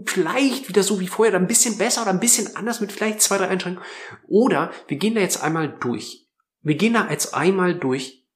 vielleicht 0.07 0.69
wieder 0.69 0.83
so 0.83 1.01
wie 1.01 1.09
vorher, 1.09 1.35
oder 1.35 1.43
ein 1.43 1.49
bisschen 1.49 1.79
besser 1.79 2.03
oder 2.03 2.11
ein 2.11 2.21
bisschen 2.21 2.57
anders 2.57 2.81
mit 2.81 2.93
vielleicht 2.93 3.21
zwei, 3.21 3.39
drei 3.39 3.49
Einschränkungen. 3.49 3.87
Oder 4.27 4.71
wir 4.87 4.97
gehen 4.97 5.15
da 5.15 5.21
jetzt 5.21 5.43
einmal 5.43 5.69
durch. 5.69 6.27
Wir 6.63 6.77
gehen 6.77 6.95
da 6.95 7.09
jetzt 7.11 7.35
einmal 7.35 7.75
durch 7.75 8.27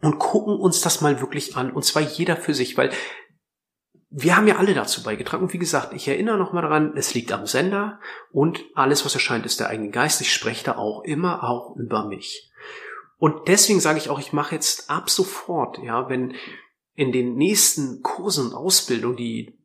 und 0.00 0.18
gucken 0.18 0.58
uns 0.58 0.80
das 0.80 1.00
mal 1.00 1.20
wirklich 1.20 1.56
an. 1.56 1.70
Und 1.70 1.84
zwar 1.84 2.02
jeder 2.02 2.36
für 2.36 2.54
sich, 2.54 2.76
weil 2.76 2.90
wir 4.10 4.36
haben 4.36 4.46
ja 4.46 4.56
alle 4.56 4.74
dazu 4.74 5.02
beigetragen. 5.02 5.44
Und 5.44 5.52
wie 5.52 5.58
gesagt, 5.58 5.92
ich 5.92 6.06
erinnere 6.06 6.38
nochmal 6.38 6.62
daran, 6.62 6.96
es 6.96 7.14
liegt 7.14 7.32
am 7.32 7.46
Sender 7.46 8.00
und 8.30 8.64
alles, 8.74 9.04
was 9.04 9.14
erscheint, 9.14 9.46
ist 9.46 9.60
der 9.60 9.68
eigene 9.68 9.90
Geist. 9.90 10.20
Ich 10.20 10.32
spreche 10.32 10.64
da 10.64 10.76
auch 10.76 11.02
immer 11.02 11.42
auch 11.42 11.76
über 11.76 12.06
mich. 12.06 12.52
Und 13.16 13.48
deswegen 13.48 13.80
sage 13.80 13.98
ich 13.98 14.10
auch, 14.10 14.20
ich 14.20 14.32
mache 14.32 14.54
jetzt 14.54 14.90
ab 14.90 15.08
sofort, 15.08 15.78
ja, 15.78 16.08
wenn 16.08 16.34
in 16.94 17.10
den 17.10 17.34
nächsten 17.34 18.02
Kursen 18.02 18.48
und 18.48 18.54
Ausbildungen, 18.54 19.16
die 19.16 19.58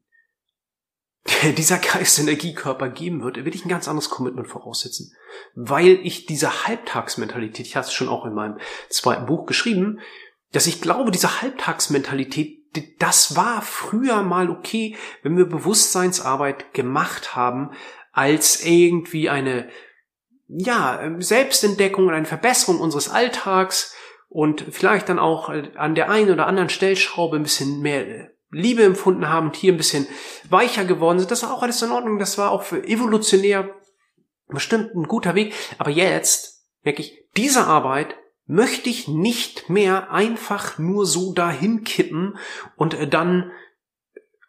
dieser 1.57 1.77
Geistenergiekörper 1.77 2.89
geben 2.89 3.21
wird, 3.23 3.43
will 3.43 3.55
ich 3.55 3.65
ein 3.65 3.69
ganz 3.69 3.87
anderes 3.87 4.09
Commitment 4.09 4.47
voraussetzen. 4.47 5.13
Weil 5.55 5.99
ich 6.03 6.25
diese 6.25 6.65
Halbtagsmentalität, 6.65 7.65
ich 7.65 7.75
hatte 7.75 7.87
es 7.87 7.93
schon 7.93 8.09
auch 8.09 8.25
in 8.25 8.33
meinem 8.33 8.57
zweiten 8.89 9.25
Buch 9.25 9.45
geschrieben, 9.45 9.99
dass 10.51 10.67
ich 10.67 10.81
glaube, 10.81 11.11
diese 11.11 11.41
Halbtagsmentalität, 11.41 12.57
das 12.99 13.35
war 13.35 13.61
früher 13.61 14.21
mal 14.23 14.49
okay, 14.49 14.95
wenn 15.21 15.37
wir 15.37 15.45
Bewusstseinsarbeit 15.45 16.73
gemacht 16.73 17.35
haben, 17.35 17.71
als 18.11 18.65
irgendwie 18.65 19.29
eine, 19.29 19.69
ja, 20.47 21.15
Selbstentdeckung 21.19 22.07
und 22.07 22.13
eine 22.13 22.25
Verbesserung 22.25 22.79
unseres 22.79 23.09
Alltags 23.09 23.95
und 24.29 24.65
vielleicht 24.71 25.09
dann 25.09 25.19
auch 25.19 25.49
an 25.49 25.95
der 25.95 26.09
einen 26.09 26.31
oder 26.31 26.47
anderen 26.47 26.69
Stellschraube 26.69 27.37
ein 27.37 27.43
bisschen 27.43 27.81
mehr 27.81 28.31
Liebe 28.51 28.83
empfunden 28.83 29.29
haben 29.29 29.47
und 29.47 29.55
hier 29.55 29.73
ein 29.73 29.77
bisschen 29.77 30.07
weicher 30.49 30.85
geworden 30.85 31.19
sind. 31.19 31.31
Das 31.31 31.43
war 31.43 31.53
auch 31.53 31.61
alles 31.61 31.81
in 31.81 31.91
Ordnung. 31.91 32.19
Das 32.19 32.37
war 32.37 32.51
auch 32.51 32.63
für 32.63 32.83
evolutionär 32.87 33.69
bestimmt 34.47 34.95
ein 34.95 35.03
guter 35.03 35.35
Weg. 35.35 35.53
Aber 35.77 35.91
jetzt 35.91 36.65
merke 36.83 37.01
ich, 37.01 37.23
diese 37.37 37.65
Arbeit 37.65 38.15
möchte 38.45 38.89
ich 38.89 39.07
nicht 39.07 39.69
mehr 39.69 40.11
einfach 40.11 40.79
nur 40.79 41.05
so 41.05 41.33
dahin 41.33 41.83
kippen 41.83 42.37
und 42.75 42.95
äh, 42.95 43.07
dann 43.07 43.51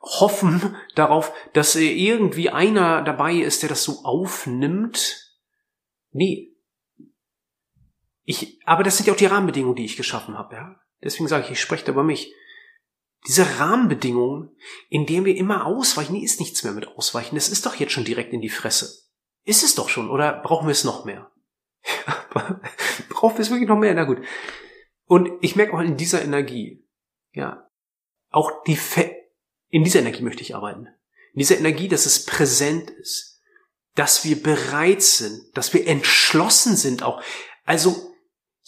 hoffen 0.01 0.75
darauf, 0.95 1.33
dass 1.53 1.77
äh, 1.77 1.83
irgendwie 1.83 2.49
einer 2.51 3.03
dabei 3.03 3.35
ist, 3.35 3.63
der 3.63 3.69
das 3.69 3.85
so 3.85 4.03
aufnimmt. 4.05 5.37
Nee. 6.13 6.57
Ich, 8.25 8.59
aber 8.65 8.83
das 8.83 8.97
sind 8.97 9.07
ja 9.07 9.13
auch 9.13 9.19
die 9.19 9.27
Rahmenbedingungen, 9.27 9.77
die 9.77 9.85
ich 9.85 9.97
geschaffen 9.97 10.39
habe, 10.39 10.55
ja. 10.55 10.81
Deswegen 11.03 11.29
sage 11.29 11.45
ich, 11.45 11.53
ich 11.53 11.61
spreche 11.61 11.85
da 11.87 11.93
über 11.93 12.03
mich. 12.03 12.33
Diese 13.27 13.59
Rahmenbedingungen, 13.59 14.57
in 14.89 15.07
denen 15.07 15.27
wir 15.27 15.37
immer 15.37 15.67
ausweichen, 15.67 16.15
nee, 16.15 16.25
ist 16.25 16.41
nichts 16.41 16.65
mehr 16.65 16.73
mit 16.73 16.89
ausweichen. 16.89 17.35
Das 17.35 17.49
ist 17.49 17.67
doch 17.67 17.75
jetzt 17.75 17.93
schon 17.93 18.05
direkt 18.05 18.33
in 18.33 18.41
die 18.41 18.49
Fresse. 18.49 19.09
Ist 19.45 19.63
es 19.63 19.75
doch 19.75 19.89
schon, 19.89 20.11
oder 20.11 20.41
brauchen 20.43 20.67
wir 20.67 20.73
es 20.73 20.85
noch 20.85 21.05
mehr? 21.05 21.31
brauchen 23.11 23.37
wir 23.37 23.41
es 23.41 23.51
wirklich 23.51 23.69
noch 23.69 23.79
mehr? 23.79 23.95
Na 23.95 24.05
gut. 24.05 24.23
Und 25.05 25.31
ich 25.43 25.57
merke 25.57 25.75
auch 25.75 25.81
in 25.81 25.97
dieser 25.97 26.23
Energie, 26.23 26.87
ja, 27.33 27.69
auch 28.31 28.63
die, 28.65 28.77
Fe 28.77 29.15
in 29.69 29.85
dieser 29.85 30.01
Energie 30.01 30.23
möchte 30.23 30.43
ich 30.43 30.55
arbeiten. 30.55 30.87
In 31.33 31.39
dieser 31.39 31.59
Energie, 31.59 31.89
dass 31.89 32.07
es 32.07 32.25
präsent 32.25 32.91
ist, 32.91 33.41
dass 33.95 34.25
wir 34.25 34.43
bereit 34.43 35.03
sind, 35.03 35.57
dass 35.57 35.75
wir 35.75 35.87
entschlossen 35.87 36.77
sind 36.77 37.03
auch. 37.03 37.23
Also 37.65 38.10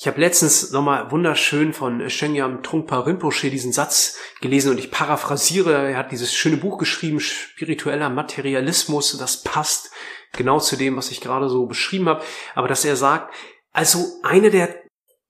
ich 0.02 0.08
habe 0.08 0.20
letztens 0.20 0.72
nochmal 0.72 1.12
wunderschön 1.12 1.72
von 1.72 2.10
Shenyam 2.10 2.64
Trungpa 2.64 2.98
Rinpoche 2.98 3.50
diesen 3.50 3.70
Satz 3.72 4.18
gelesen 4.40 4.72
und 4.72 4.78
ich 4.78 4.90
paraphrasiere. 4.90 5.90
Er 5.90 5.96
hat 5.96 6.10
dieses 6.10 6.34
schöne 6.34 6.56
Buch 6.56 6.76
geschrieben, 6.76 7.20
Spiritueller 7.20 8.10
Materialismus. 8.10 9.16
Das 9.16 9.44
passt 9.44 9.92
genau 10.32 10.58
zu 10.58 10.74
dem, 10.74 10.96
was 10.96 11.12
ich 11.12 11.20
gerade 11.20 11.48
so 11.48 11.66
beschrieben 11.66 12.08
habe. 12.08 12.24
Aber 12.56 12.66
dass 12.66 12.84
er 12.84 12.96
sagt, 12.96 13.32
also 13.70 14.04
eine 14.24 14.50
der 14.50 14.74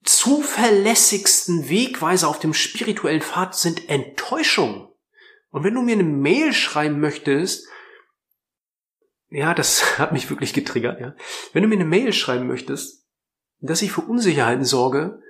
zuverlässigsten 0.04 1.68
Wegweiser 1.68 2.26
auf 2.26 2.38
dem 2.38 2.54
spirituellen 2.54 3.20
Pfad 3.20 3.54
sind 3.54 3.90
Enttäuschungen. 3.90 4.88
Und 5.50 5.64
wenn 5.64 5.74
du 5.74 5.82
mir 5.82 5.96
eine 5.96 6.02
Mail 6.02 6.54
schreiben 6.54 6.98
möchtest, 6.98 7.68
ja, 9.28 9.52
das 9.52 9.98
hat 9.98 10.12
mich 10.12 10.30
wirklich 10.30 10.54
getriggert, 10.54 10.98
ja. 10.98 11.14
Wenn 11.52 11.62
du 11.62 11.68
mir 11.68 11.74
eine 11.74 11.84
Mail 11.84 12.14
schreiben 12.14 12.46
möchtest, 12.46 13.01
dass 13.62 13.82
ich 13.82 13.92
für 13.92 14.02
Unsicherheiten 14.02 14.64
sorge, 14.64 15.22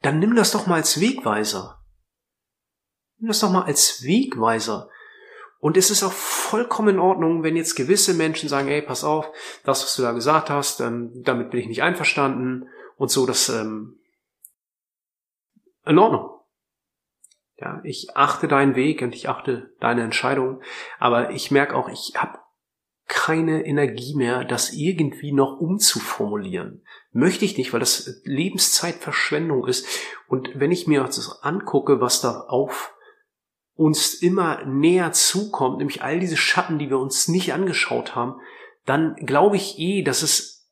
dann 0.00 0.18
nimm 0.18 0.34
das 0.34 0.52
doch 0.52 0.66
mal 0.66 0.76
als 0.76 1.00
Wegweiser. 1.00 1.82
Nimm 3.18 3.28
das 3.28 3.40
doch 3.40 3.50
mal 3.50 3.64
als 3.64 4.02
Wegweiser. 4.04 4.88
Und 5.58 5.76
es 5.76 5.90
ist 5.90 6.02
auch 6.02 6.12
vollkommen 6.12 6.96
in 6.96 6.98
Ordnung, 6.98 7.42
wenn 7.42 7.56
jetzt 7.56 7.76
gewisse 7.76 8.14
Menschen 8.14 8.48
sagen, 8.48 8.68
ey, 8.68 8.82
pass 8.82 9.04
auf, 9.04 9.28
das, 9.64 9.82
was 9.84 9.94
du 9.94 10.02
da 10.02 10.12
gesagt 10.12 10.50
hast, 10.50 10.80
ähm, 10.80 11.22
damit 11.22 11.50
bin 11.50 11.60
ich 11.60 11.68
nicht 11.68 11.82
einverstanden 11.82 12.68
und 12.96 13.10
so, 13.10 13.26
das 13.26 13.48
ähm, 13.48 14.00
in 15.84 15.98
Ordnung. 15.98 16.30
Ja, 17.58 17.80
ich 17.84 18.16
achte 18.16 18.48
deinen 18.48 18.74
Weg 18.74 19.02
und 19.02 19.14
ich 19.14 19.28
achte 19.28 19.72
deine 19.78 20.02
Entscheidung, 20.02 20.62
aber 20.98 21.30
ich 21.30 21.52
merke 21.52 21.76
auch, 21.76 21.88
ich 21.88 22.14
habe 22.16 22.41
keine 23.12 23.66
Energie 23.66 24.14
mehr, 24.14 24.42
das 24.42 24.72
irgendwie 24.72 25.32
noch 25.32 25.60
umzuformulieren. 25.60 26.82
Möchte 27.12 27.44
ich 27.44 27.58
nicht, 27.58 27.74
weil 27.74 27.80
das 27.80 28.22
Lebenszeitverschwendung 28.24 29.66
ist. 29.66 29.86
Und 30.28 30.58
wenn 30.58 30.72
ich 30.72 30.86
mir 30.86 31.02
das 31.02 31.42
angucke, 31.42 32.00
was 32.00 32.22
da 32.22 32.40
auf 32.48 32.94
uns 33.74 34.14
immer 34.14 34.64
näher 34.64 35.12
zukommt, 35.12 35.76
nämlich 35.76 36.02
all 36.02 36.20
diese 36.20 36.38
Schatten, 36.38 36.78
die 36.78 36.88
wir 36.88 36.98
uns 36.98 37.28
nicht 37.28 37.52
angeschaut 37.52 38.16
haben, 38.16 38.40
dann 38.86 39.14
glaube 39.16 39.56
ich 39.56 39.78
eh, 39.78 40.02
dass 40.02 40.22
es 40.22 40.70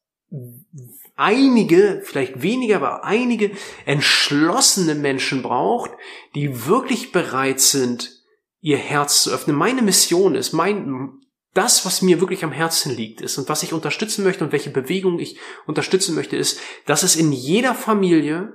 einige, 1.17 2.01
vielleicht 2.03 2.41
weniger, 2.41 2.77
aber 2.77 3.05
einige 3.05 3.51
entschlossene 3.85 4.95
Menschen 4.95 5.43
braucht, 5.43 5.91
die 6.35 6.67
wirklich 6.67 7.13
bereit 7.13 7.61
sind, 7.61 8.23
ihr 8.63 8.79
Herz 8.79 9.25
zu 9.25 9.31
öffnen. 9.31 9.57
Meine 9.57 9.83
Mission 9.83 10.35
ist, 10.35 10.55
mein, 10.55 11.21
das, 11.55 11.85
was 11.85 12.03
mir 12.03 12.21
wirklich 12.21 12.45
am 12.45 12.53
Herzen 12.53 12.95
liegt, 12.95 13.21
ist 13.21 13.37
und 13.39 13.49
was 13.49 13.63
ich 13.63 13.73
unterstützen 13.73 14.25
möchte 14.25 14.45
und 14.45 14.53
welche 14.53 14.71
Bewegung 14.71 15.19
ich 15.19 15.39
unterstützen 15.67 16.15
möchte, 16.15 16.37
ist, 16.37 16.61
dass 16.87 17.03
es 17.03 17.17
in 17.17 17.33
jeder 17.33 17.75
Familie, 17.75 18.53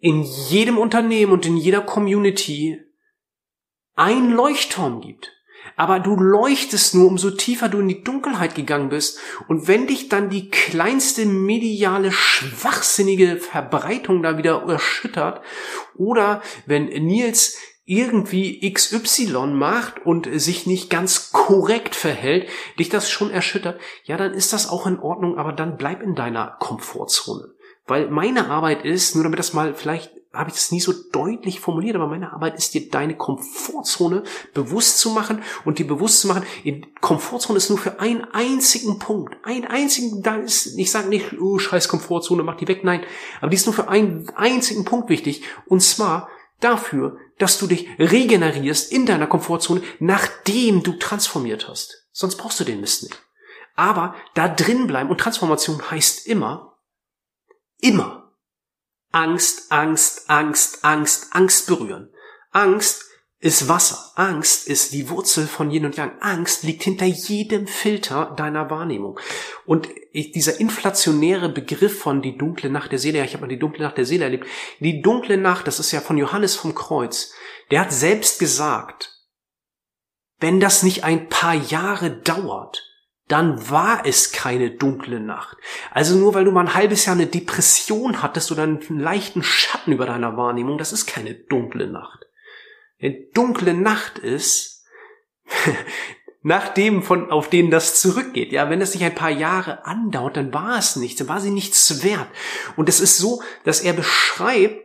in 0.00 0.22
jedem 0.22 0.78
Unternehmen 0.78 1.32
und 1.32 1.46
in 1.46 1.56
jeder 1.56 1.80
Community 1.80 2.78
ein 3.94 4.30
Leuchtturm 4.30 5.00
gibt. 5.00 5.32
Aber 5.76 6.00
du 6.00 6.14
leuchtest 6.16 6.94
nur, 6.94 7.06
umso 7.06 7.30
tiefer 7.30 7.68
du 7.68 7.80
in 7.80 7.88
die 7.88 8.02
Dunkelheit 8.02 8.54
gegangen 8.54 8.88
bist. 8.88 9.18
Und 9.48 9.68
wenn 9.68 9.86
dich 9.86 10.08
dann 10.08 10.30
die 10.30 10.50
kleinste 10.50 11.26
mediale, 11.26 12.12
schwachsinnige 12.12 13.36
Verbreitung 13.36 14.22
da 14.22 14.38
wieder 14.38 14.62
erschüttert, 14.62 15.42
oder 15.94 16.42
wenn 16.66 16.86
Nils 16.86 17.58
irgendwie 17.88 18.70
XY 18.70 19.46
macht 19.54 20.04
und 20.04 20.28
sich 20.30 20.66
nicht 20.66 20.90
ganz 20.90 21.32
korrekt 21.32 21.94
verhält, 21.94 22.46
dich 22.78 22.90
das 22.90 23.08
schon 23.08 23.30
erschüttert, 23.30 23.80
ja, 24.04 24.18
dann 24.18 24.34
ist 24.34 24.52
das 24.52 24.68
auch 24.68 24.86
in 24.86 24.98
Ordnung, 24.98 25.38
aber 25.38 25.52
dann 25.52 25.78
bleib 25.78 26.02
in 26.02 26.14
deiner 26.14 26.56
Komfortzone. 26.60 27.54
Weil 27.86 28.10
meine 28.10 28.50
Arbeit 28.50 28.84
ist, 28.84 29.14
nur 29.14 29.24
damit 29.24 29.38
das 29.38 29.54
mal, 29.54 29.72
vielleicht 29.72 30.12
habe 30.34 30.50
ich 30.50 30.56
das 30.56 30.70
nie 30.70 30.80
so 30.80 30.92
deutlich 31.12 31.60
formuliert, 31.60 31.96
aber 31.96 32.06
meine 32.06 32.34
Arbeit 32.34 32.58
ist 32.58 32.74
dir 32.74 32.90
deine 32.90 33.16
Komfortzone 33.16 34.22
bewusst 34.52 34.98
zu 34.98 35.08
machen 35.08 35.42
und 35.64 35.78
dir 35.78 35.86
bewusst 35.86 36.20
zu 36.20 36.28
machen, 36.28 36.44
Komfortzone 37.00 37.56
ist 37.56 37.70
nur 37.70 37.78
für 37.78 38.00
einen 38.00 38.24
einzigen 38.32 38.98
Punkt, 38.98 39.34
einen 39.44 39.64
einzigen, 39.64 40.22
da 40.22 40.36
ist, 40.36 40.78
ich 40.78 40.90
sage 40.90 41.08
nicht, 41.08 41.40
oh, 41.40 41.58
scheiß 41.58 41.88
Komfortzone, 41.88 42.42
mach 42.42 42.56
die 42.58 42.68
weg, 42.68 42.84
nein, 42.84 43.00
aber 43.40 43.48
die 43.48 43.56
ist 43.56 43.64
nur 43.64 43.74
für 43.74 43.88
einen 43.88 44.28
einzigen 44.36 44.84
Punkt 44.84 45.08
wichtig, 45.08 45.42
und 45.64 45.82
zwar 45.82 46.28
dafür, 46.60 47.18
dass 47.38 47.58
du 47.58 47.66
dich 47.66 47.88
regenerierst 47.98 48.92
in 48.92 49.06
deiner 49.06 49.26
Komfortzone, 49.26 49.82
nachdem 49.98 50.82
du 50.82 50.92
transformiert 50.94 51.68
hast. 51.68 52.06
Sonst 52.12 52.36
brauchst 52.36 52.58
du 52.60 52.64
den 52.64 52.80
Mist 52.80 53.04
nicht. 53.04 53.18
Aber 53.74 54.14
da 54.34 54.48
drin 54.48 54.86
bleiben 54.86 55.10
und 55.10 55.20
Transformation 55.20 55.90
heißt 55.90 56.26
immer, 56.26 56.78
immer 57.80 58.32
Angst, 59.12 59.70
Angst, 59.70 60.28
Angst, 60.28 60.84
Angst, 60.84 61.28
Angst 61.32 61.66
berühren. 61.66 62.12
Angst 62.50 63.07
ist 63.40 63.68
Wasser. 63.68 64.12
Angst 64.16 64.66
ist 64.66 64.92
die 64.92 65.08
Wurzel 65.10 65.46
von 65.46 65.70
Yin 65.70 65.86
und 65.86 65.96
Yang. 65.96 66.20
Angst 66.20 66.64
liegt 66.64 66.82
hinter 66.82 67.06
jedem 67.06 67.68
Filter 67.68 68.34
deiner 68.36 68.68
Wahrnehmung. 68.68 69.20
Und 69.64 69.88
dieser 70.12 70.58
inflationäre 70.58 71.48
Begriff 71.48 72.00
von 72.00 72.20
die 72.20 72.36
dunkle 72.36 72.68
Nacht 72.68 72.90
der 72.90 72.98
Seele, 72.98 73.18
ja, 73.18 73.24
ich 73.24 73.34
habe 73.34 73.42
mal 73.42 73.48
die 73.48 73.58
dunkle 73.58 73.84
Nacht 73.84 73.96
der 73.96 74.06
Seele 74.06 74.24
erlebt. 74.24 74.46
Die 74.80 75.02
dunkle 75.02 75.36
Nacht, 75.36 75.68
das 75.68 75.78
ist 75.78 75.92
ja 75.92 76.00
von 76.00 76.18
Johannes 76.18 76.56
vom 76.56 76.74
Kreuz. 76.74 77.32
Der 77.70 77.82
hat 77.82 77.92
selbst 77.92 78.40
gesagt, 78.40 79.14
wenn 80.40 80.58
das 80.58 80.82
nicht 80.82 81.04
ein 81.04 81.28
paar 81.28 81.54
Jahre 81.54 82.10
dauert, 82.10 82.84
dann 83.28 83.70
war 83.70 84.04
es 84.04 84.32
keine 84.32 84.70
dunkle 84.70 85.20
Nacht. 85.20 85.56
Also 85.92 86.16
nur 86.16 86.34
weil 86.34 86.44
du 86.44 86.50
mal 86.50 86.62
ein 86.62 86.74
halbes 86.74 87.04
Jahr 87.04 87.14
eine 87.14 87.26
Depression 87.26 88.22
hattest 88.22 88.50
oder 88.50 88.64
einen 88.64 88.80
leichten 88.98 89.42
Schatten 89.42 89.92
über 89.92 90.06
deiner 90.06 90.36
Wahrnehmung, 90.36 90.78
das 90.78 90.92
ist 90.92 91.06
keine 91.06 91.34
dunkle 91.34 91.86
Nacht. 91.88 92.17
Eine 93.00 93.14
dunkle 93.34 93.74
Nacht 93.74 94.18
ist, 94.18 94.84
nach 96.42 96.68
dem, 96.68 97.02
von, 97.02 97.30
auf 97.30 97.50
den 97.50 97.70
das 97.70 98.00
zurückgeht. 98.00 98.52
Ja, 98.52 98.70
wenn 98.70 98.80
es 98.80 98.94
nicht 98.94 99.04
ein 99.04 99.14
paar 99.14 99.30
Jahre 99.30 99.84
andauert, 99.84 100.36
dann 100.36 100.54
war 100.54 100.78
es 100.78 100.96
nichts, 100.96 101.18
dann 101.18 101.28
war 101.28 101.40
sie 101.40 101.50
nichts 101.50 102.02
wert. 102.02 102.28
Und 102.76 102.88
es 102.88 103.00
ist 103.00 103.18
so, 103.18 103.42
dass 103.64 103.80
er 103.80 103.92
beschreibt, 103.92 104.84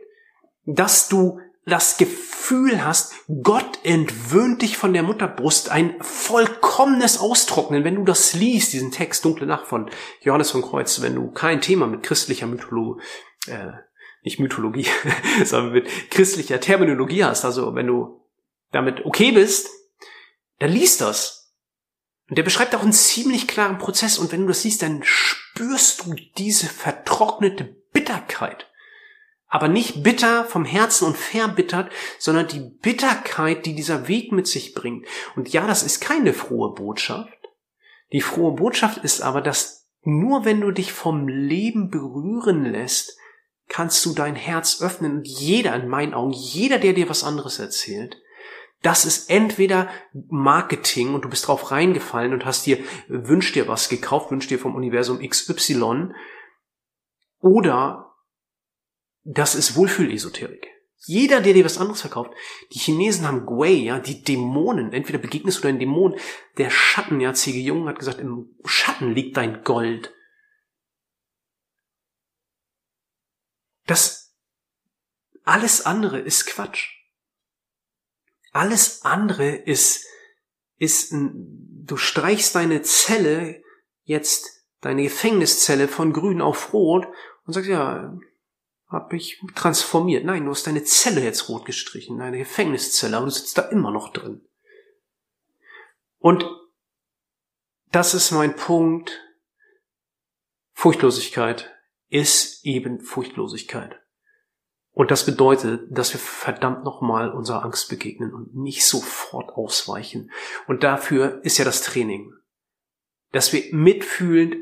dass 0.66 1.08
du 1.08 1.40
das 1.66 1.96
Gefühl 1.96 2.84
hast, 2.84 3.14
Gott 3.42 3.78
entwöhnt 3.84 4.60
dich 4.60 4.76
von 4.76 4.92
der 4.92 5.02
Mutterbrust, 5.02 5.70
ein 5.70 5.94
vollkommenes 6.00 7.18
Austrocknen, 7.18 7.84
wenn 7.84 7.94
du 7.94 8.04
das 8.04 8.34
liest, 8.34 8.74
diesen 8.74 8.90
Text 8.90 9.24
Dunkle 9.24 9.46
Nacht 9.46 9.66
von 9.66 9.90
Johannes 10.20 10.50
von 10.50 10.60
Kreuz, 10.60 11.00
wenn 11.00 11.14
du 11.14 11.30
kein 11.30 11.62
Thema 11.62 11.86
mit 11.86 12.02
christlicher 12.02 12.46
Mythologie, 12.46 13.00
äh, 13.46 13.72
nicht 14.24 14.40
Mythologie, 14.40 14.86
sondern 15.44 15.72
mit 15.72 16.10
christlicher 16.10 16.60
Terminologie 16.60 17.24
hast, 17.24 17.44
also 17.44 17.74
wenn 17.74 17.86
du 17.86 18.20
damit 18.72 19.04
okay 19.04 19.32
bist, 19.32 19.68
dann 20.58 20.70
liest 20.70 21.00
das. 21.00 21.52
Und 22.28 22.38
der 22.38 22.42
beschreibt 22.42 22.74
auch 22.74 22.82
einen 22.82 22.92
ziemlich 22.92 23.46
klaren 23.46 23.78
Prozess 23.78 24.18
und 24.18 24.32
wenn 24.32 24.40
du 24.42 24.48
das 24.48 24.64
liest, 24.64 24.82
dann 24.82 25.02
spürst 25.04 26.06
du 26.06 26.16
diese 26.36 26.66
vertrocknete 26.66 27.64
Bitterkeit 27.92 28.66
aber 29.54 29.68
nicht 29.68 30.02
bitter 30.02 30.44
vom 30.44 30.64
Herzen 30.64 31.04
und 31.06 31.16
verbittert, 31.16 31.88
sondern 32.18 32.48
die 32.48 32.58
Bitterkeit, 32.58 33.66
die 33.66 33.76
dieser 33.76 34.08
Weg 34.08 34.32
mit 34.32 34.48
sich 34.48 34.74
bringt. 34.74 35.06
Und 35.36 35.52
ja, 35.52 35.68
das 35.68 35.84
ist 35.84 36.00
keine 36.00 36.32
frohe 36.32 36.74
Botschaft. 36.74 37.38
Die 38.10 38.20
frohe 38.20 38.56
Botschaft 38.56 39.04
ist 39.04 39.20
aber, 39.20 39.40
dass 39.40 39.88
nur 40.02 40.44
wenn 40.44 40.60
du 40.60 40.72
dich 40.72 40.92
vom 40.92 41.28
Leben 41.28 41.88
berühren 41.88 42.64
lässt, 42.64 43.16
kannst 43.68 44.04
du 44.04 44.14
dein 44.14 44.36
Herz 44.36 44.82
öffnen. 44.82 45.18
Und 45.18 45.28
jeder, 45.28 45.74
in 45.74 45.88
meinen 45.88 46.14
Augen, 46.14 46.32
jeder, 46.32 46.78
der 46.78 46.92
dir 46.92 47.08
was 47.08 47.24
anderes 47.24 47.58
erzählt, 47.58 48.16
das 48.82 49.06
ist 49.06 49.30
entweder 49.30 49.88
Marketing 50.28 51.14
und 51.14 51.24
du 51.24 51.30
bist 51.30 51.48
drauf 51.48 51.70
reingefallen 51.70 52.34
und 52.34 52.44
hast 52.44 52.66
dir, 52.66 52.78
wünsch 53.08 53.52
dir 53.52 53.66
was 53.66 53.88
gekauft, 53.88 54.30
wünsch 54.30 54.46
dir 54.46 54.58
vom 54.58 54.74
Universum 54.74 55.26
XY, 55.26 56.12
oder 57.44 58.14
das 59.22 59.54
ist 59.54 59.76
Wohlfühlesoterik. 59.76 60.66
Jeder, 61.06 61.42
der 61.42 61.52
dir 61.52 61.64
was 61.64 61.76
anderes 61.76 62.00
verkauft, 62.00 62.30
die 62.72 62.78
Chinesen 62.78 63.26
haben 63.26 63.44
Gui, 63.44 63.84
ja, 63.84 63.98
die 63.98 64.22
Dämonen. 64.22 64.94
Entweder 64.94 65.18
begegnest 65.18 65.58
du 65.58 65.62
deinen 65.62 65.78
Dämonen. 65.78 66.18
Der 66.56 66.70
Schatten, 66.70 67.20
ja, 67.20 67.34
C.G. 67.34 67.60
Jung 67.60 67.86
hat 67.86 67.98
gesagt, 67.98 68.18
im 68.18 68.56
Schatten 68.64 69.12
liegt 69.12 69.36
dein 69.36 69.62
Gold. 69.62 70.14
Das, 73.86 74.34
alles 75.44 75.84
andere 75.84 76.18
ist 76.18 76.46
Quatsch. 76.46 76.90
Alles 78.52 79.04
andere 79.04 79.54
ist, 79.54 80.06
ist, 80.78 81.12
du 81.12 81.96
streichst 81.96 82.54
deine 82.54 82.82
Zelle 82.82 83.62
jetzt, 84.04 84.64
deine 84.80 85.02
Gefängniszelle 85.02 85.88
von 85.88 86.12
grün 86.12 86.40
auf 86.40 86.72
rot 86.72 87.06
und 87.46 87.52
sagst, 87.52 87.68
ja, 87.68 88.16
habe 88.88 89.16
ich 89.16 89.40
transformiert. 89.54 90.24
Nein, 90.24 90.44
du 90.44 90.50
hast 90.50 90.66
deine 90.66 90.84
Zelle 90.84 91.22
jetzt 91.22 91.48
rot 91.48 91.64
gestrichen, 91.64 92.18
deine 92.18 92.38
Gefängniszelle, 92.38 93.16
aber 93.16 93.26
du 93.26 93.32
sitzt 93.32 93.58
da 93.58 93.62
immer 93.62 93.90
noch 93.90 94.12
drin. 94.12 94.46
Und 96.18 96.46
das 97.90 98.14
ist 98.14 98.30
mein 98.30 98.56
Punkt. 98.56 99.20
Furchtlosigkeit 100.72 101.73
ist 102.14 102.64
eben 102.64 103.00
Furchtlosigkeit. 103.00 104.00
Und 104.92 105.10
das 105.10 105.26
bedeutet, 105.26 105.88
dass 105.90 106.12
wir 106.12 106.20
verdammt 106.20 106.84
nochmal 106.84 107.32
unserer 107.32 107.64
Angst 107.64 107.88
begegnen 107.88 108.32
und 108.32 108.54
nicht 108.54 108.86
sofort 108.86 109.50
ausweichen. 109.50 110.30
Und 110.68 110.84
dafür 110.84 111.40
ist 111.42 111.58
ja 111.58 111.64
das 111.64 111.82
Training. 111.82 112.32
Dass 113.32 113.52
wir 113.52 113.64
mitfühlend 113.74 114.54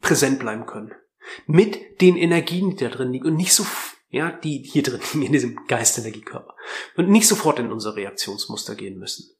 präsent 0.00 0.38
bleiben 0.38 0.66
können 0.66 0.94
mit 1.46 2.00
den 2.00 2.16
Energien, 2.16 2.76
die 2.76 2.84
da 2.84 2.88
drin 2.88 3.10
liegen 3.10 3.26
und 3.26 3.34
nicht 3.34 3.52
so, 3.52 3.66
ja, 4.08 4.30
die 4.30 4.62
hier 4.62 4.84
drin 4.84 5.00
liegen 5.12 5.26
in 5.26 5.32
diesem 5.32 5.66
Geistenergiekörper 5.66 6.54
und 6.96 7.08
nicht 7.08 7.26
sofort 7.26 7.58
in 7.58 7.72
unser 7.72 7.96
Reaktionsmuster 7.96 8.76
gehen 8.76 8.96
müssen. 8.96 9.34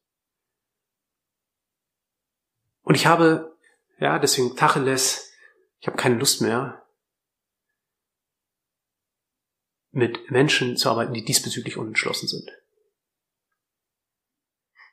Und 2.81 2.95
ich 2.95 3.05
habe, 3.05 3.57
ja, 3.99 4.19
deswegen 4.19 4.57
Tacheles, 4.57 5.31
ich 5.79 5.87
habe 5.87 5.95
keine 5.95 6.17
Lust 6.17 6.41
mehr, 6.41 6.80
mit 9.91 10.31
Menschen 10.31 10.77
zu 10.77 10.89
arbeiten, 10.89 11.13
die 11.13 11.23
diesbezüglich 11.23 11.77
unentschlossen 11.77 12.27
sind. 12.27 12.49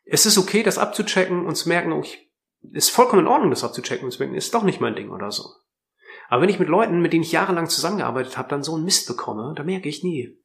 Es 0.04 0.26
ist 0.26 0.38
okay, 0.38 0.62
das 0.62 0.78
abzuchecken 0.78 1.46
und 1.46 1.54
zu 1.54 1.68
merken, 1.68 1.92
oh, 1.92 2.00
ich, 2.00 2.30
ist 2.72 2.90
vollkommen 2.90 3.22
in 3.22 3.28
Ordnung, 3.28 3.50
das 3.50 3.64
abzuchecken 3.64 4.04
und 4.04 4.11
zu 4.11 4.20
merken, 4.20 4.34
ist 4.34 4.54
doch 4.54 4.62
nicht 4.62 4.80
mein 4.80 4.96
Ding 4.96 5.11
oder 5.11 5.30
so. 5.30 5.44
Aber 6.28 6.42
wenn 6.42 6.48
ich 6.48 6.58
mit 6.58 6.68
Leuten, 6.68 7.00
mit 7.00 7.12
denen 7.12 7.22
ich 7.22 7.32
jahrelang 7.32 7.68
zusammengearbeitet 7.68 8.37
habe, 8.37 8.48
dann 8.48 8.62
so 8.62 8.74
einen 8.74 8.84
Mist 8.84 9.06
bekomme, 9.06 9.54
da 9.56 9.62
merke 9.62 9.88
ich 9.88 10.02
nie. 10.02 10.38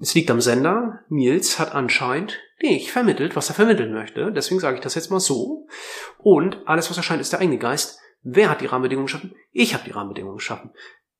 Es 0.00 0.14
liegt 0.14 0.30
am 0.30 0.40
Sender. 0.40 1.04
Nils 1.08 1.58
hat 1.58 1.72
anscheinend 1.72 2.40
nicht 2.60 2.90
vermittelt, 2.90 3.36
was 3.36 3.48
er 3.50 3.54
vermitteln 3.54 3.92
möchte. 3.92 4.32
Deswegen 4.32 4.60
sage 4.60 4.76
ich 4.76 4.82
das 4.82 4.94
jetzt 4.94 5.10
mal 5.10 5.20
so. 5.20 5.68
Und 6.18 6.66
alles, 6.66 6.90
was 6.90 6.96
erscheint, 6.96 7.20
ist 7.20 7.32
der 7.32 7.40
eigene 7.40 7.58
Geist. 7.58 8.00
Wer 8.22 8.50
hat 8.50 8.60
die 8.60 8.66
Rahmenbedingungen 8.66 9.06
geschaffen? 9.06 9.34
Ich 9.50 9.74
habe 9.74 9.84
die 9.84 9.90
Rahmenbedingungen 9.90 10.38
geschaffen. 10.38 10.72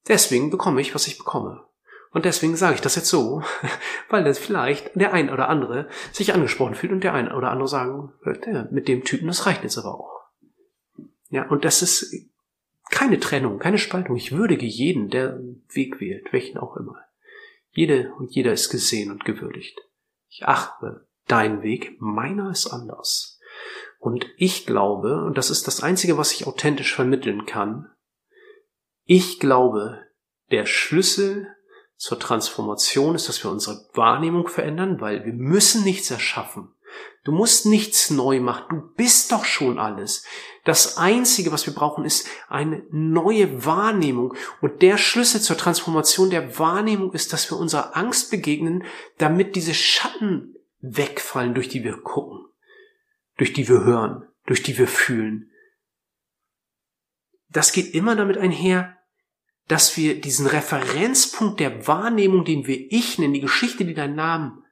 Deswegen 0.09 0.51
bekomme 0.51 0.81
ich, 0.81 0.95
was 0.95 1.07
ich 1.07 1.19
bekomme. 1.19 1.65
Und 2.13 2.27
deswegen 2.27 2.57
sage 2.57 2.75
ich 2.75 2.81
das 2.81 2.97
jetzt 2.97 3.09
so, 3.09 3.43
weil 4.09 4.25
das 4.25 4.39
vielleicht 4.39 4.95
der 4.95 5.13
ein 5.13 5.31
oder 5.31 5.49
andere 5.49 5.89
sich 6.13 6.35
angesprochen 6.35 6.75
fühlt 6.75 6.93
und 6.93 7.03
der 7.03 7.15
ein 7.15 7.33
oder 7.33 7.51
andere 7.51 7.69
sagen 7.69 8.13
wird, 8.23 8.47
ja, 8.47 8.69
mit 8.71 8.87
dem 8.89 9.05
Typen, 9.05 9.27
das 9.27 9.47
reicht 9.47 9.63
jetzt 9.63 9.79
aber 9.79 9.95
auch. 9.95 10.21
Ja, 11.31 11.49
und 11.49 11.65
das 11.65 11.81
ist 11.81 12.15
keine 12.91 13.19
Trennung, 13.19 13.59
keine 13.59 13.79
Spaltung. 13.79 14.17
Ich 14.17 14.33
würdige 14.33 14.67
jeden, 14.67 15.09
der 15.09 15.41
Weg 15.71 16.01
wählt, 16.01 16.33
welchen 16.33 16.59
auch 16.59 16.77
immer. 16.77 16.99
Jede 17.71 18.13
und 18.19 18.31
jeder 18.33 18.53
ist 18.53 18.69
gesehen 18.69 19.11
und 19.11 19.25
gewürdigt. 19.25 19.81
Ich 20.29 20.45
achte 20.45 21.07
deinen 21.27 21.63
Weg, 21.63 21.97
meiner 22.01 22.51
ist 22.51 22.67
anders. 22.67 23.41
Und 23.99 24.27
ich 24.37 24.67
glaube, 24.67 25.25
und 25.25 25.39
das 25.39 25.49
ist 25.49 25.67
das 25.67 25.83
Einzige, 25.83 26.19
was 26.19 26.33
ich 26.33 26.47
authentisch 26.47 26.95
vermitteln 26.95 27.47
kann, 27.47 27.91
ich 29.05 29.41
glaube, 29.41 30.01
der 30.51 30.67
Schlüssel 30.67 31.49
zur 32.03 32.19
Transformation 32.19 33.15
ist, 33.15 33.29
dass 33.29 33.45
wir 33.45 33.51
unsere 33.53 33.89
Wahrnehmung 33.95 34.49
verändern, 34.49 35.01
weil 35.01 35.25
wir 35.25 35.33
müssen 35.33 35.85
nichts 35.85 36.11
erschaffen. 36.11 36.75
Du 37.23 37.31
musst 37.31 37.65
nichts 37.65 38.11
neu 38.11 38.41
machen. 38.41 38.65
Du 38.71 38.95
bist 38.97 39.31
doch 39.31 39.45
schon 39.45 39.79
alles. 39.79 40.25
Das 40.65 40.97
Einzige, 40.97 41.53
was 41.53 41.65
wir 41.65 41.73
brauchen, 41.73 42.05
ist 42.05 42.27
eine 42.49 42.83
neue 42.91 43.65
Wahrnehmung. 43.65 44.35
Und 44.61 44.83
der 44.83 44.99
Schlüssel 44.99 45.41
zur 45.41 45.57
Transformation 45.57 46.31
der 46.31 46.59
Wahrnehmung 46.59 47.13
ist, 47.13 47.33
dass 47.33 47.49
wir 47.53 47.57
unserer 47.57 47.97
Angst 47.97 48.33
begegnen, 48.33 48.83
damit 49.19 49.55
diese 49.55 49.73
Schatten 49.73 50.57
wegfallen, 50.81 51.55
durch 51.55 51.69
die 51.69 51.85
wir 51.85 51.99
gucken, 51.99 52.47
durch 53.37 53.53
die 53.53 53.69
wir 53.69 53.85
hören, 53.85 54.27
durch 54.47 54.65
die 54.65 54.77
wir 54.77 54.89
fühlen. 54.89 55.53
Das 57.49 57.71
geht 57.71 57.95
immer 57.95 58.17
damit 58.17 58.39
einher, 58.39 58.99
dass 59.69 59.97
wir 59.97 60.21
diesen 60.21 60.47
Referenzpunkt 60.47 61.61
der 61.61 61.87
Wahrnehmung, 61.87 62.45
den 62.45 62.67
wir 62.67 62.91
Ich 62.91 63.19
nennen, 63.19 63.35
die 63.35 63.41
Geschichte, 63.41 63.85
die 63.85 63.95
deinen 63.95 64.17
Namen 64.17 64.65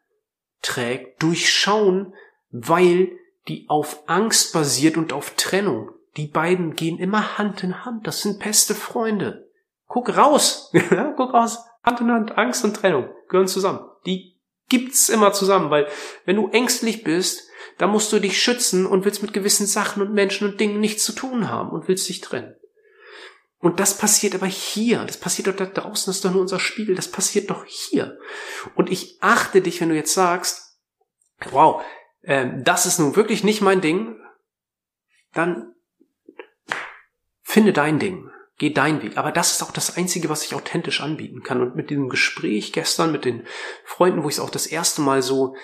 trägt, 0.63 1.23
durchschauen, 1.23 2.15
weil 2.51 3.13
die 3.49 3.67
auf 3.69 4.03
Angst 4.07 4.53
basiert 4.53 4.97
und 4.97 5.13
auf 5.13 5.35
Trennung. 5.37 5.91
Die 6.17 6.27
beiden 6.27 6.75
gehen 6.75 6.99
immer 6.99 7.39
Hand 7.39 7.63
in 7.63 7.85
Hand. 7.85 8.07
Das 8.07 8.23
sind 8.23 8.41
beste 8.41 8.75
Freunde. 8.75 9.49
Guck 9.87 10.17
raus. 10.17 10.73
Guck 11.17 11.35
raus. 11.35 11.65
Hand 11.83 12.01
in 12.01 12.11
Hand. 12.11 12.37
Angst 12.37 12.65
und 12.65 12.75
Trennung 12.75 13.09
gehören 13.29 13.49
zusammen. 13.49 13.81
Die 14.07 14.37
gibt's 14.69 15.09
immer 15.09 15.33
zusammen, 15.33 15.71
weil 15.71 15.87
wenn 16.25 16.37
du 16.37 16.49
ängstlich 16.49 17.05
bist, 17.05 17.49
dann 17.79 17.91
musst 17.91 18.13
du 18.13 18.19
dich 18.19 18.43
schützen 18.43 18.87
und 18.87 19.05
willst 19.05 19.23
mit 19.23 19.33
gewissen 19.33 19.67
Sachen 19.67 20.03
und 20.03 20.13
Menschen 20.13 20.49
und 20.49 20.61
Dingen 20.61 20.81
nichts 20.81 21.05
zu 21.05 21.13
tun 21.13 21.49
haben 21.49 21.71
und 21.71 21.89
willst 21.89 22.09
dich 22.09 22.21
trennen. 22.21 22.55
Und 23.61 23.79
das 23.79 23.97
passiert 23.97 24.35
aber 24.35 24.47
hier. 24.47 25.05
Das 25.05 25.19
passiert 25.19 25.49
doch 25.49 25.57
da 25.57 25.67
draußen, 25.67 26.07
das 26.11 26.17
ist 26.17 26.25
doch 26.25 26.33
nur 26.33 26.41
unser 26.41 26.59
Spiegel. 26.59 26.95
Das 26.95 27.11
passiert 27.11 27.51
doch 27.51 27.65
hier. 27.67 28.19
Und 28.75 28.91
ich 28.91 29.19
achte 29.21 29.61
dich, 29.61 29.81
wenn 29.81 29.91
du 29.91 29.95
jetzt 29.95 30.15
sagst, 30.15 30.79
wow, 31.51 31.83
ähm, 32.23 32.65
das 32.65 32.87
ist 32.87 32.99
nun 32.99 33.17
wirklich 33.17 33.45
nicht 33.45 33.61
mein 33.61 33.83
Ding, 33.83 34.19
dann 35.35 35.75
finde 37.43 37.73
dein 37.73 37.99
Ding. 37.99 38.31
Geh 38.57 38.73
dein 38.73 39.03
Weg. 39.03 39.17
Aber 39.17 39.33
das 39.33 39.53
ist 39.53 39.63
auch 39.63 39.73
das 39.73 39.97
Einzige, 39.97 40.29
was 40.29 40.45
ich 40.45 40.55
authentisch 40.55 41.01
anbieten 41.01 41.43
kann. 41.43 41.61
Und 41.63 41.77
mit 41.77 41.91
diesem 41.91 42.09
Gespräch 42.09 42.73
gestern 42.73 43.13
mit 43.13 43.25
den 43.25 43.47
Freunden, 43.85 44.23
wo 44.23 44.29
ich 44.29 44.35
es 44.35 44.41
auch 44.41 44.51
das 44.51 44.67
erste 44.67 45.03
Mal 45.03 45.23
so, 45.23 45.55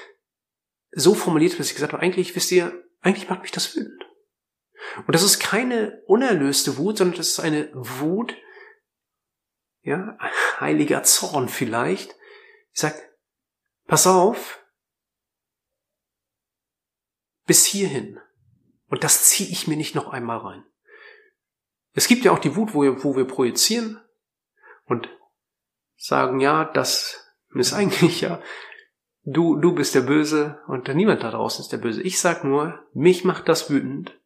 so 0.93 1.15
formuliert 1.15 1.53
habe, 1.53 1.59
dass 1.59 1.69
ich 1.69 1.75
gesagt 1.75 1.93
habe, 1.93 2.03
eigentlich, 2.03 2.35
wisst 2.37 2.53
ihr, 2.53 2.73
eigentlich 3.01 3.29
macht 3.29 3.43
mich 3.43 3.53
das 3.53 3.75
wütend. 3.77 4.07
Und 5.07 5.15
das 5.15 5.23
ist 5.23 5.39
keine 5.39 6.03
unerlöste 6.07 6.77
Wut, 6.77 6.99
sondern 6.99 7.17
das 7.17 7.29
ist 7.29 7.41
eine 7.41 7.71
Wut, 7.73 8.37
ja, 9.83 10.19
heiliger 10.61 11.03
Zorn 11.03 11.49
vielleicht. 11.49 12.11
Ich 12.73 12.81
sag, 12.81 12.95
pass 13.87 14.07
auf, 14.07 14.65
bis 17.47 17.65
hierhin. 17.65 18.19
Und 18.89 19.05
das 19.05 19.25
ziehe 19.25 19.49
ich 19.49 19.67
mir 19.67 19.77
nicht 19.77 19.95
noch 19.95 20.09
einmal 20.09 20.39
rein. 20.39 20.65
Es 21.93 22.09
gibt 22.09 22.25
ja 22.25 22.33
auch 22.33 22.39
die 22.39 22.57
Wut, 22.57 22.75
wo 22.75 22.83
wir, 22.83 23.03
wo 23.05 23.17
wir 23.17 23.25
projizieren 23.25 24.01
und 24.85 25.09
sagen, 25.97 26.41
ja, 26.41 26.65
das 26.65 27.33
ist 27.55 27.73
eigentlich 27.73 28.21
ja, 28.21 28.43
du, 29.25 29.57
du 29.57 29.75
bist 29.75 29.95
der 29.95 30.03
Böse 30.03 30.61
und 30.69 30.89
niemand 30.89 31.23
da 31.23 31.31
draußen 31.31 31.63
ist 31.63 31.73
der 31.73 31.79
Böse. 31.79 32.03
Ich 32.03 32.21
sag 32.21 32.45
nur, 32.45 32.87
mich 32.93 33.25
macht 33.25 33.49
das 33.49 33.71
wütend 33.71 34.19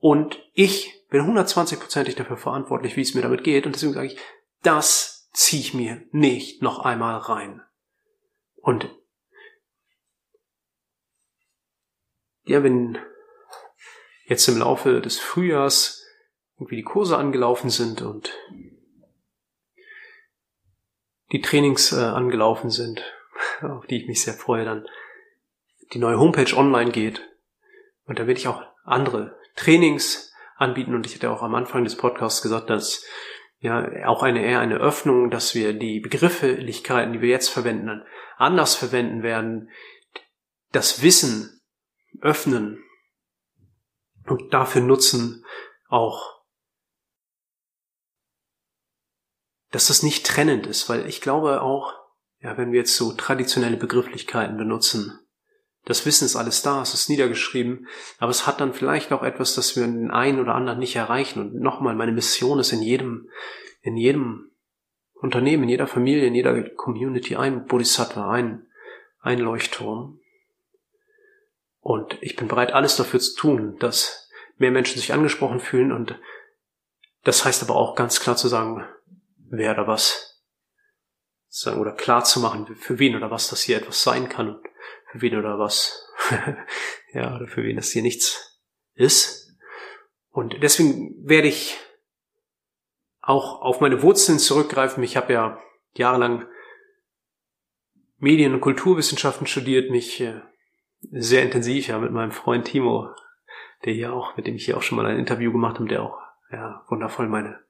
und 0.00 0.42
ich 0.54 1.06
bin 1.10 1.22
120%ig 1.22 2.16
dafür 2.16 2.36
verantwortlich, 2.36 2.96
wie 2.96 3.02
es 3.02 3.14
mir 3.14 3.22
damit 3.22 3.44
geht 3.44 3.66
und 3.66 3.74
deswegen 3.74 3.92
sage 3.92 4.08
ich, 4.08 4.18
das 4.62 5.28
ziehe 5.32 5.60
ich 5.60 5.74
mir 5.74 6.02
nicht 6.10 6.62
noch 6.62 6.80
einmal 6.80 7.18
rein. 7.18 7.62
Und 8.56 8.88
ja, 12.44 12.62
wenn 12.62 12.98
jetzt 14.26 14.48
im 14.48 14.58
Laufe 14.58 15.00
des 15.00 15.18
Frühjahrs 15.18 16.04
wie 16.58 16.76
die 16.76 16.82
Kurse 16.82 17.16
angelaufen 17.16 17.70
sind 17.70 18.02
und 18.02 18.36
die 21.32 21.40
Trainings 21.40 21.92
äh, 21.92 21.96
angelaufen 21.96 22.70
sind, 22.70 23.02
auf 23.62 23.86
die 23.86 24.02
ich 24.02 24.08
mich 24.08 24.22
sehr 24.22 24.34
freue, 24.34 24.64
dann 24.64 24.86
die 25.92 25.98
neue 25.98 26.18
Homepage 26.18 26.54
online 26.56 26.90
geht. 26.90 27.26
Und 28.04 28.18
da 28.18 28.26
werde 28.26 28.38
ich 28.38 28.48
auch 28.48 28.62
andere 28.84 29.39
Trainings 29.56 30.32
anbieten. 30.56 30.94
Und 30.94 31.06
ich 31.06 31.14
hatte 31.14 31.30
auch 31.30 31.42
am 31.42 31.54
Anfang 31.54 31.84
des 31.84 31.96
Podcasts 31.96 32.42
gesagt, 32.42 32.70
dass 32.70 33.04
ja 33.58 34.06
auch 34.06 34.22
eine 34.22 34.44
eher 34.44 34.60
eine 34.60 34.76
Öffnung, 34.76 35.30
dass 35.30 35.54
wir 35.54 35.72
die 35.72 36.00
Begrifflichkeiten, 36.00 37.12
die 37.12 37.20
wir 37.20 37.28
jetzt 37.28 37.48
verwenden, 37.48 38.02
anders 38.36 38.74
verwenden 38.74 39.22
werden, 39.22 39.70
das 40.72 41.02
Wissen 41.02 41.60
öffnen 42.20 42.82
und 44.26 44.52
dafür 44.54 44.82
nutzen, 44.82 45.44
auch 45.88 46.40
dass 49.70 49.86
das 49.86 50.02
nicht 50.02 50.26
trennend 50.26 50.66
ist, 50.66 50.88
weil 50.88 51.06
ich 51.06 51.20
glaube 51.20 51.62
auch, 51.62 51.94
ja, 52.40 52.56
wenn 52.56 52.72
wir 52.72 52.80
jetzt 52.80 52.96
so 52.96 53.12
traditionelle 53.12 53.76
Begrifflichkeiten 53.76 54.56
benutzen, 54.56 55.20
das 55.90 56.06
Wissen 56.06 56.24
ist 56.24 56.36
alles 56.36 56.62
da, 56.62 56.82
es 56.82 56.94
ist 56.94 57.08
niedergeschrieben, 57.08 57.88
aber 58.18 58.30
es 58.30 58.46
hat 58.46 58.60
dann 58.60 58.72
vielleicht 58.72 59.12
auch 59.12 59.24
etwas, 59.24 59.56
das 59.56 59.74
wir 59.74 59.82
den 59.82 60.12
einen 60.12 60.38
oder 60.38 60.54
anderen 60.54 60.78
nicht 60.78 60.94
erreichen. 60.94 61.40
Und 61.40 61.54
nochmal, 61.56 61.96
meine 61.96 62.12
Mission 62.12 62.60
ist 62.60 62.72
in 62.72 62.80
jedem, 62.80 63.28
in 63.82 63.96
jedem 63.96 64.52
Unternehmen, 65.14 65.64
in 65.64 65.68
jeder 65.68 65.88
Familie, 65.88 66.26
in 66.26 66.34
jeder 66.34 66.62
Community 66.70 67.34
ein 67.34 67.66
Bodhisattva, 67.66 68.30
ein, 68.30 68.66
ein 69.20 69.40
Leuchtturm. 69.40 70.20
Und 71.80 72.16
ich 72.20 72.36
bin 72.36 72.46
bereit, 72.46 72.72
alles 72.72 72.94
dafür 72.94 73.18
zu 73.18 73.34
tun, 73.34 73.76
dass 73.80 74.30
mehr 74.58 74.70
Menschen 74.70 74.98
sich 74.98 75.12
angesprochen 75.12 75.58
fühlen 75.58 75.90
und 75.90 76.18
das 77.24 77.44
heißt 77.44 77.62
aber 77.62 77.74
auch 77.74 77.96
ganz 77.96 78.20
klar 78.20 78.36
zu 78.36 78.48
sagen, 78.48 78.86
wer 79.48 79.72
oder 79.72 79.86
was 79.86 80.42
sagen 81.48 81.80
oder 81.80 81.92
klar 81.92 82.22
zu 82.22 82.38
machen, 82.40 82.76
für 82.76 82.98
wen 82.98 83.16
oder 83.16 83.30
was 83.30 83.48
das 83.48 83.62
hier 83.62 83.76
etwas 83.76 84.02
sein 84.02 84.28
kann 84.28 84.60
wen 85.14 85.36
oder 85.36 85.58
was, 85.58 86.08
ja, 87.12 87.36
oder 87.36 87.46
für 87.46 87.62
wen 87.62 87.76
das 87.76 87.90
hier 87.90 88.02
nichts 88.02 88.60
ist. 88.94 89.56
Und 90.30 90.62
deswegen 90.62 91.14
werde 91.26 91.48
ich 91.48 91.78
auch 93.20 93.60
auf 93.60 93.80
meine 93.80 94.02
Wurzeln 94.02 94.38
zurückgreifen. 94.38 95.02
Ich 95.02 95.16
habe 95.16 95.32
ja 95.32 95.62
jahrelang 95.94 96.46
Medien- 98.18 98.54
und 98.54 98.60
Kulturwissenschaften 98.60 99.46
studiert, 99.46 99.90
mich 99.90 100.20
äh, 100.20 100.40
sehr 101.10 101.42
intensiv 101.42 101.88
ja 101.88 101.98
mit 101.98 102.12
meinem 102.12 102.32
Freund 102.32 102.66
Timo, 102.66 103.08
der 103.84 103.94
hier 103.94 104.12
auch, 104.12 104.36
mit 104.36 104.46
dem 104.46 104.56
ich 104.56 104.66
hier 104.66 104.76
auch 104.76 104.82
schon 104.82 104.96
mal 104.96 105.06
ein 105.06 105.18
Interview 105.18 105.52
gemacht 105.52 105.76
habe, 105.76 105.88
der 105.88 106.02
auch 106.02 106.18
ja 106.50 106.84
wundervoll 106.88 107.28
meine 107.28 107.60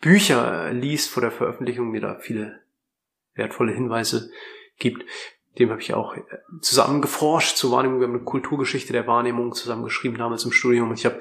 Bücher 0.00 0.72
liest 0.72 1.10
vor 1.10 1.20
der 1.20 1.30
Veröffentlichung, 1.30 1.90
mir 1.90 2.00
da 2.00 2.18
viele 2.20 2.62
wertvolle 3.34 3.72
Hinweise 3.72 4.30
gibt. 4.78 5.04
Dem 5.58 5.70
habe 5.70 5.80
ich 5.80 5.94
auch 5.94 6.14
äh, 6.14 6.22
zusammen 6.60 7.02
geforscht 7.02 7.56
zur 7.56 7.72
Wahrnehmung. 7.72 8.00
Wir 8.00 8.06
haben 8.06 8.14
eine 8.14 8.24
Kulturgeschichte 8.24 8.92
der 8.92 9.06
Wahrnehmung 9.06 9.52
zusammengeschrieben 9.52 10.18
damals 10.18 10.44
im 10.44 10.52
Studium. 10.52 10.90
Und 10.90 10.98
ich 10.98 11.06
habe 11.06 11.20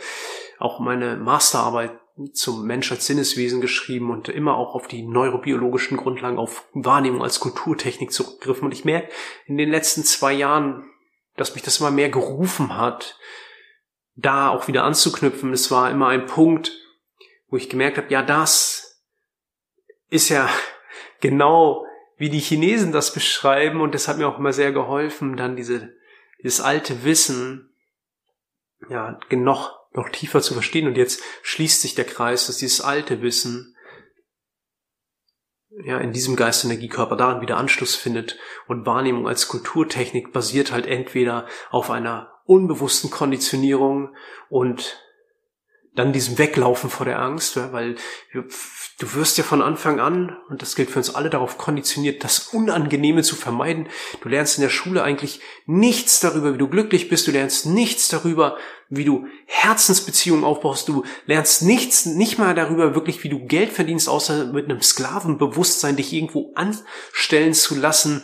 auch 0.59 0.79
meine 0.79 1.17
Masterarbeit 1.17 1.91
zum 2.33 2.65
Mensch 2.65 2.91
als 2.91 3.05
Sinneswesen 3.05 3.61
geschrieben 3.61 4.11
und 4.11 4.27
immer 4.27 4.57
auch 4.57 4.75
auf 4.75 4.87
die 4.87 5.03
neurobiologischen 5.03 5.97
Grundlagen, 5.97 6.37
auf 6.37 6.67
Wahrnehmung 6.73 7.23
als 7.23 7.39
Kulturtechnik 7.39 8.11
zurückgegriffen. 8.11 8.65
Und 8.65 8.73
ich 8.73 8.85
merke 8.85 9.09
in 9.45 9.57
den 9.57 9.69
letzten 9.69 10.03
zwei 10.03 10.33
Jahren, 10.33 10.89
dass 11.37 11.53
mich 11.53 11.63
das 11.63 11.79
immer 11.79 11.91
mehr 11.91 12.09
gerufen 12.09 12.77
hat, 12.77 13.17
da 14.15 14.49
auch 14.49 14.67
wieder 14.67 14.83
anzuknüpfen. 14.83 15.53
Es 15.53 15.71
war 15.71 15.89
immer 15.89 16.09
ein 16.09 16.25
Punkt, 16.25 16.73
wo 17.47 17.55
ich 17.55 17.69
gemerkt 17.69 17.97
habe, 17.97 18.11
ja, 18.11 18.21
das 18.21 19.01
ist 20.09 20.29
ja 20.29 20.49
genau 21.21 21.85
wie 22.19 22.29
die 22.29 22.39
Chinesen 22.39 22.91
das 22.91 23.13
beschreiben 23.13 23.81
und 23.81 23.95
das 23.95 24.07
hat 24.07 24.17
mir 24.17 24.27
auch 24.27 24.37
immer 24.37 24.53
sehr 24.53 24.73
geholfen, 24.73 25.37
dann 25.37 25.55
diese, 25.55 25.95
dieses 26.43 26.59
alte 26.61 27.03
Wissen, 27.05 27.73
ja, 28.89 29.17
noch, 29.31 29.79
noch 29.93 30.09
tiefer 30.09 30.41
zu 30.41 30.53
verstehen. 30.53 30.85
Und 30.85 30.97
jetzt 30.97 31.21
schließt 31.41 31.81
sich 31.81 31.95
der 31.95 32.05
Kreis, 32.05 32.47
dass 32.47 32.57
dieses 32.57 32.81
alte 32.81 33.21
Wissen 33.21 33.75
ja, 35.85 35.97
in 35.99 36.11
diesem 36.11 36.35
Geistenergiekörper 36.35 37.15
daran 37.15 37.41
wieder 37.41 37.55
Anschluss 37.55 37.95
findet 37.95 38.37
und 38.67 38.85
Wahrnehmung 38.85 39.25
als 39.25 39.47
Kulturtechnik 39.47 40.33
basiert 40.33 40.73
halt 40.73 40.87
entweder 40.87 41.47
auf 41.69 41.89
einer 41.89 42.33
unbewussten 42.43 43.09
Konditionierung 43.09 44.13
und 44.49 45.01
dann 45.95 46.13
diesem 46.13 46.37
Weglaufen 46.37 46.89
vor 46.89 47.05
der 47.05 47.19
Angst, 47.19 47.57
weil 47.71 47.95
du 48.33 49.13
wirst 49.13 49.37
ja 49.37 49.43
von 49.43 49.61
Anfang 49.61 49.99
an, 49.99 50.37
und 50.49 50.61
das 50.61 50.75
gilt 50.75 50.89
für 50.89 50.99
uns 50.99 51.13
alle, 51.13 51.29
darauf 51.29 51.57
konditioniert, 51.57 52.23
das 52.23 52.49
Unangenehme 52.49 53.23
zu 53.23 53.35
vermeiden. 53.35 53.87
Du 54.21 54.29
lernst 54.29 54.57
in 54.57 54.61
der 54.61 54.69
Schule 54.69 55.03
eigentlich 55.03 55.41
nichts 55.65 56.19
darüber, 56.19 56.53
wie 56.53 56.57
du 56.57 56.67
glücklich 56.67 57.09
bist, 57.09 57.27
du 57.27 57.31
lernst 57.31 57.65
nichts 57.65 58.07
darüber, 58.09 58.57
wie 58.89 59.05
du 59.05 59.27
Herzensbeziehungen 59.45 60.43
aufbaust, 60.43 60.87
du 60.87 61.03
lernst 61.25 61.63
nichts, 61.63 62.05
nicht 62.05 62.39
mal 62.39 62.55
darüber 62.55 62.95
wirklich, 62.95 63.23
wie 63.23 63.29
du 63.29 63.45
Geld 63.45 63.71
verdienst, 63.71 64.09
außer 64.09 64.45
mit 64.45 64.65
einem 64.65 64.81
Sklavenbewusstsein 64.81 65.95
dich 65.95 66.13
irgendwo 66.13 66.51
anstellen 66.55 67.53
zu 67.53 67.75
lassen 67.75 68.23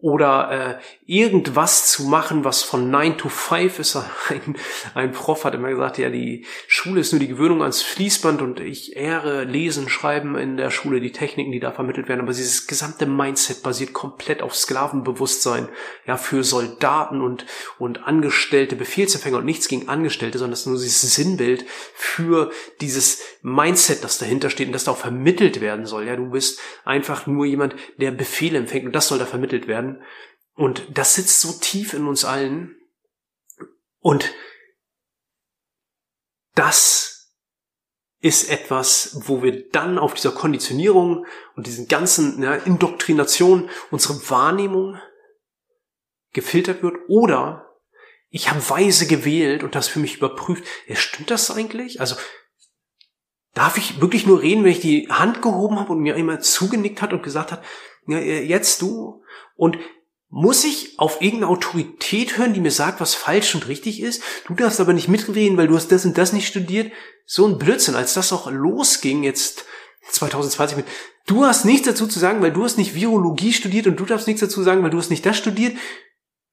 oder 0.00 0.78
äh, 0.78 0.82
irgendwas 1.06 1.90
zu 1.90 2.04
machen, 2.04 2.44
was 2.44 2.62
von 2.62 2.88
9 2.88 3.18
to 3.18 3.28
5 3.28 3.80
ist. 3.80 3.96
Ein, 4.28 4.56
ein 4.94 5.12
Prof 5.12 5.44
hat 5.44 5.54
immer 5.54 5.70
gesagt, 5.70 5.98
ja, 5.98 6.08
die 6.08 6.44
Schule 6.68 7.00
ist 7.00 7.12
nur 7.12 7.18
die 7.18 7.26
Gewöhnung 7.26 7.62
ans 7.62 7.82
Fließband 7.82 8.40
und 8.40 8.60
ich 8.60 8.94
ehre 8.94 9.42
Lesen, 9.42 9.88
Schreiben 9.88 10.36
in 10.36 10.56
der 10.56 10.70
Schule, 10.70 11.00
die 11.00 11.10
Techniken, 11.10 11.50
die 11.50 11.58
da 11.58 11.72
vermittelt 11.72 12.08
werden, 12.08 12.20
aber 12.20 12.32
dieses 12.32 12.68
gesamte 12.68 13.06
Mindset 13.06 13.62
basiert 13.62 13.92
komplett 13.92 14.40
auf 14.42 14.54
Sklavenbewusstsein, 14.54 15.68
ja, 16.06 16.16
für 16.16 16.44
Soldaten 16.44 17.20
und, 17.20 17.46
und 17.78 18.06
Angestellte, 18.06 18.76
Befehlsempfänger 18.76 19.38
und 19.38 19.46
nichts 19.46 19.66
gegen 19.66 19.88
Angestellte, 19.88 20.38
sondern 20.38 20.52
das 20.52 20.60
ist 20.60 20.66
nur 20.66 20.76
dieses 20.76 21.14
Sinnbild 21.14 21.64
für 21.94 22.52
dieses 22.80 23.20
Mindset, 23.42 24.04
das 24.04 24.18
dahinter 24.18 24.50
steht 24.50 24.68
und 24.68 24.74
das 24.74 24.84
da 24.84 24.92
auch 24.92 24.98
vermittelt 24.98 25.60
werden 25.60 25.86
soll. 25.86 26.06
Ja, 26.06 26.14
du 26.14 26.30
bist 26.30 26.60
einfach 26.84 27.26
nur 27.26 27.46
jemand, 27.46 27.74
der 27.96 28.12
Befehle 28.12 28.58
empfängt 28.58 28.86
und 28.86 28.94
das 28.94 29.08
soll 29.08 29.18
da 29.18 29.26
vermittelt 29.26 29.66
werden 29.66 29.87
werden. 29.94 30.02
Und 30.54 30.86
das 30.96 31.14
sitzt 31.14 31.40
so 31.40 31.52
tief 31.52 31.94
in 31.94 32.06
uns 32.06 32.24
allen. 32.24 32.76
Und 34.00 34.32
das 36.54 37.32
ist 38.20 38.50
etwas, 38.50 39.20
wo 39.26 39.42
wir 39.42 39.68
dann 39.70 39.98
auf 39.98 40.14
dieser 40.14 40.32
Konditionierung 40.32 41.24
und 41.54 41.66
diesen 41.66 41.86
ganzen 41.86 42.42
ja, 42.42 42.54
Indoktrination 42.54 43.70
unsere 43.92 44.28
Wahrnehmung 44.28 45.00
gefiltert 46.32 46.82
wird 46.82 46.96
oder 47.08 47.64
ich 48.30 48.50
habe 48.50 48.68
weise 48.68 49.06
gewählt 49.06 49.62
und 49.62 49.74
das 49.74 49.88
für 49.88 50.00
mich 50.00 50.16
überprüft. 50.16 50.64
Ja, 50.86 50.96
stimmt 50.96 51.30
das 51.30 51.50
eigentlich? 51.50 52.00
Also 52.00 52.16
darf 53.54 53.78
ich 53.78 54.00
wirklich 54.00 54.26
nur 54.26 54.42
reden, 54.42 54.64
wenn 54.64 54.72
ich 54.72 54.80
die 54.80 55.08
Hand 55.08 55.40
gehoben 55.40 55.78
habe 55.78 55.92
und 55.92 56.00
mir 56.00 56.16
immer 56.16 56.40
zugenickt 56.40 57.00
hat 57.00 57.12
und 57.12 57.22
gesagt 57.22 57.52
hat, 57.52 57.64
ja, 58.06 58.18
jetzt 58.18 58.82
du 58.82 59.22
und 59.58 59.76
Muss 60.30 60.62
ich 60.64 60.98
auf 60.98 61.22
irgendeine 61.22 61.50
Autorität 61.50 62.36
hören, 62.36 62.52
die 62.52 62.60
mir 62.60 62.70
sagt, 62.70 63.00
was 63.00 63.14
falsch 63.14 63.54
und 63.54 63.66
richtig 63.66 64.02
ist? 64.02 64.22
Du 64.46 64.52
darfst 64.52 64.78
aber 64.78 64.92
nicht 64.92 65.08
mitreden, 65.08 65.56
weil 65.56 65.68
du 65.68 65.74
hast 65.74 65.90
das 65.90 66.04
und 66.04 66.18
das 66.18 66.34
nicht 66.34 66.46
studiert. 66.46 66.92
So 67.24 67.46
ein 67.46 67.56
Blödsinn, 67.56 67.94
als 67.94 68.12
das 68.12 68.30
auch 68.30 68.50
losging 68.50 69.22
jetzt 69.22 69.64
2020 70.10 70.76
mit, 70.76 70.86
du 71.26 71.46
hast 71.46 71.64
nichts 71.64 71.86
dazu 71.86 72.06
zu 72.06 72.18
sagen, 72.18 72.42
weil 72.42 72.52
du 72.52 72.62
hast 72.62 72.76
nicht 72.76 72.94
Virologie 72.94 73.54
studiert 73.54 73.86
und 73.86 73.98
du 73.98 74.04
darfst 74.04 74.26
nichts 74.26 74.42
dazu 74.42 74.62
sagen, 74.62 74.82
weil 74.82 74.90
du 74.90 74.98
hast 74.98 75.08
nicht 75.08 75.24
das 75.24 75.38
studiert. 75.38 75.78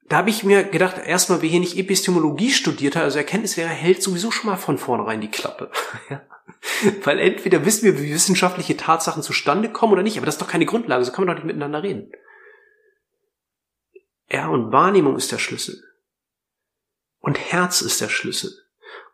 Da 0.08 0.18
habe 0.18 0.30
ich 0.30 0.46
mir 0.46 0.64
gedacht, 0.64 0.96
erstmal, 1.06 1.42
wer 1.42 1.50
hier 1.50 1.60
nicht 1.60 1.78
Epistemologie 1.78 2.52
studiert 2.52 2.96
hat, 2.96 3.04
also 3.04 3.18
Erkenntnislehrer, 3.18 3.68
hält 3.68 4.02
sowieso 4.02 4.32
schon 4.32 4.52
mal 4.52 4.58
von 4.58 4.78
vornherein 4.78 5.20
die 5.20 5.32
Klappe. 5.32 5.70
Weil 7.04 7.20
entweder 7.20 7.66
wissen 7.66 7.84
wir, 7.84 8.00
wie 8.00 8.14
wissenschaftliche 8.14 8.78
Tatsachen 8.78 9.22
zustande 9.22 9.70
kommen 9.70 9.92
oder 9.92 10.04
nicht, 10.04 10.16
aber 10.16 10.28
das 10.28 10.36
ist 10.36 10.42
doch 10.42 10.48
keine 10.48 10.66
Grundlage, 10.66 11.04
so 11.04 11.12
kann 11.12 11.26
man 11.26 11.36
doch 11.36 11.44
nicht 11.44 11.48
miteinander 11.48 11.84
reden. 11.84 12.12
Ja, 14.30 14.48
und 14.48 14.72
Wahrnehmung 14.72 15.16
ist 15.16 15.32
der 15.32 15.38
Schlüssel. 15.38 15.84
Und 17.20 17.40
Herz 17.40 17.82
ist 17.82 18.02
der 18.02 18.10
Schlüssel. 18.10 18.52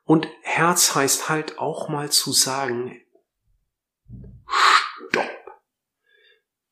Und 0.03 0.27
Herz 0.41 0.95
heißt 0.95 1.29
halt 1.29 1.59
auch 1.59 1.89
mal 1.89 2.11
zu 2.11 2.33
sagen, 2.33 3.01
Stopp. 5.09 5.29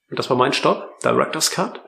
Und 0.10 0.20
das 0.20 0.30
war 0.30 0.38
mein 0.38 0.54
Stopp, 0.54 1.00
Director's 1.02 1.52
Cut. 1.52 1.82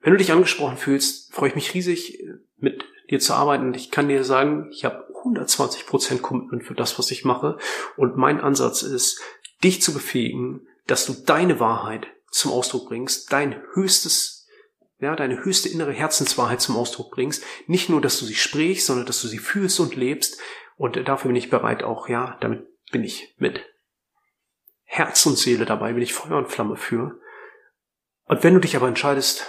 Wenn 0.00 0.12
du 0.12 0.18
dich 0.18 0.32
angesprochen 0.32 0.76
fühlst, 0.76 1.34
freue 1.34 1.48
ich 1.48 1.54
mich 1.54 1.74
riesig, 1.74 2.22
mit 2.56 2.84
dir 3.10 3.18
zu 3.18 3.34
arbeiten. 3.34 3.74
Ich 3.74 3.90
kann 3.90 4.08
dir 4.08 4.22
sagen, 4.24 4.70
ich 4.70 4.84
habe 4.84 5.08
120% 5.24 6.20
Commitment 6.20 6.64
für 6.64 6.74
das, 6.74 6.98
was 6.98 7.10
ich 7.10 7.24
mache. 7.24 7.58
Und 7.96 8.16
mein 8.16 8.40
Ansatz 8.40 8.82
ist, 8.82 9.20
dich 9.64 9.82
zu 9.82 9.92
befähigen, 9.92 10.66
dass 10.86 11.06
du 11.06 11.12
deine 11.12 11.60
Wahrheit 11.60 12.06
zum 12.30 12.52
Ausdruck 12.52 12.88
bringst, 12.88 13.32
dein 13.32 13.60
höchstes, 13.74 14.37
ja, 15.00 15.14
deine 15.14 15.44
höchste 15.44 15.68
innere 15.68 15.92
Herzenswahrheit 15.92 16.60
zum 16.60 16.76
Ausdruck 16.76 17.12
bringst. 17.12 17.44
Nicht 17.66 17.88
nur, 17.88 18.00
dass 18.00 18.18
du 18.18 18.24
sie 18.24 18.34
sprichst, 18.34 18.86
sondern 18.86 19.06
dass 19.06 19.22
du 19.22 19.28
sie 19.28 19.38
fühlst 19.38 19.78
und 19.80 19.96
lebst. 19.96 20.40
Und 20.76 20.96
dafür 21.08 21.28
bin 21.28 21.36
ich 21.36 21.50
bereit 21.50 21.82
auch, 21.82 22.08
ja, 22.08 22.36
damit 22.40 22.66
bin 22.90 23.04
ich 23.04 23.34
mit 23.38 23.64
Herz 24.84 25.24
und 25.26 25.36
Seele 25.36 25.66
dabei, 25.66 25.92
bin 25.92 26.02
ich 26.02 26.14
Feuer 26.14 26.38
und 26.38 26.48
Flamme 26.48 26.76
für. 26.76 27.20
Und 28.24 28.42
wenn 28.42 28.54
du 28.54 28.60
dich 28.60 28.76
aber 28.76 28.88
entscheidest, 28.88 29.46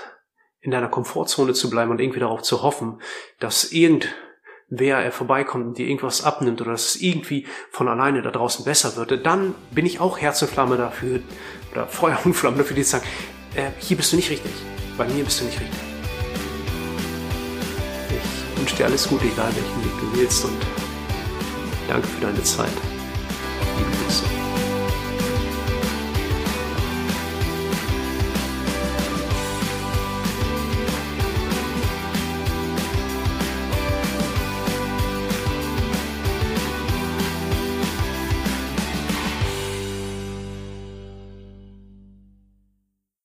in 0.61 0.71
deiner 0.71 0.89
Komfortzone 0.89 1.53
zu 1.53 1.69
bleiben 1.69 1.91
und 1.91 2.01
irgendwie 2.01 2.19
darauf 2.19 2.41
zu 2.41 2.61
hoffen, 2.61 3.01
dass 3.39 3.71
irgendwer 3.71 5.11
vorbeikommt 5.11 5.65
und 5.65 5.77
dir 5.77 5.87
irgendwas 5.87 6.23
abnimmt 6.23 6.61
oder 6.61 6.71
dass 6.71 6.95
es 6.95 7.01
irgendwie 7.01 7.47
von 7.71 7.87
alleine 7.87 8.21
da 8.21 8.31
draußen 8.31 8.65
besser 8.65 8.95
wird, 8.97 9.25
dann 9.25 9.55
bin 9.71 9.85
ich 9.85 9.99
auch 9.99 10.19
Herz 10.19 10.41
und 10.41 10.49
Flamme 10.51 10.77
dafür 10.77 11.21
oder 11.71 11.87
Feuer 11.87 12.19
und 12.25 12.33
Flamme 12.33 12.57
dafür, 12.57 12.75
zu 12.75 12.83
sagen, 12.83 13.07
äh, 13.55 13.71
hier 13.79 13.97
bist 13.97 14.11
du 14.11 14.17
nicht 14.17 14.29
richtig. 14.29 14.51
Bei 14.99 15.07
mir 15.07 15.23
bist 15.23 15.39
du 15.39 15.45
nicht 15.45 15.57
richtig. 15.57 15.79
Ich 18.09 18.59
wünsche 18.59 18.75
dir 18.75 18.85
alles 18.87 19.07
Gute, 19.07 19.27
egal 19.27 19.49
welchen 19.55 19.85
Weg 19.85 19.93
du 20.01 20.19
wählst 20.19 20.43
und 20.43 20.57
danke 21.87 22.05
für 22.05 22.19
deine 22.19 22.43
Zeit. 22.43 22.67
Liebe 23.77 23.89
Grüße. 24.03 24.48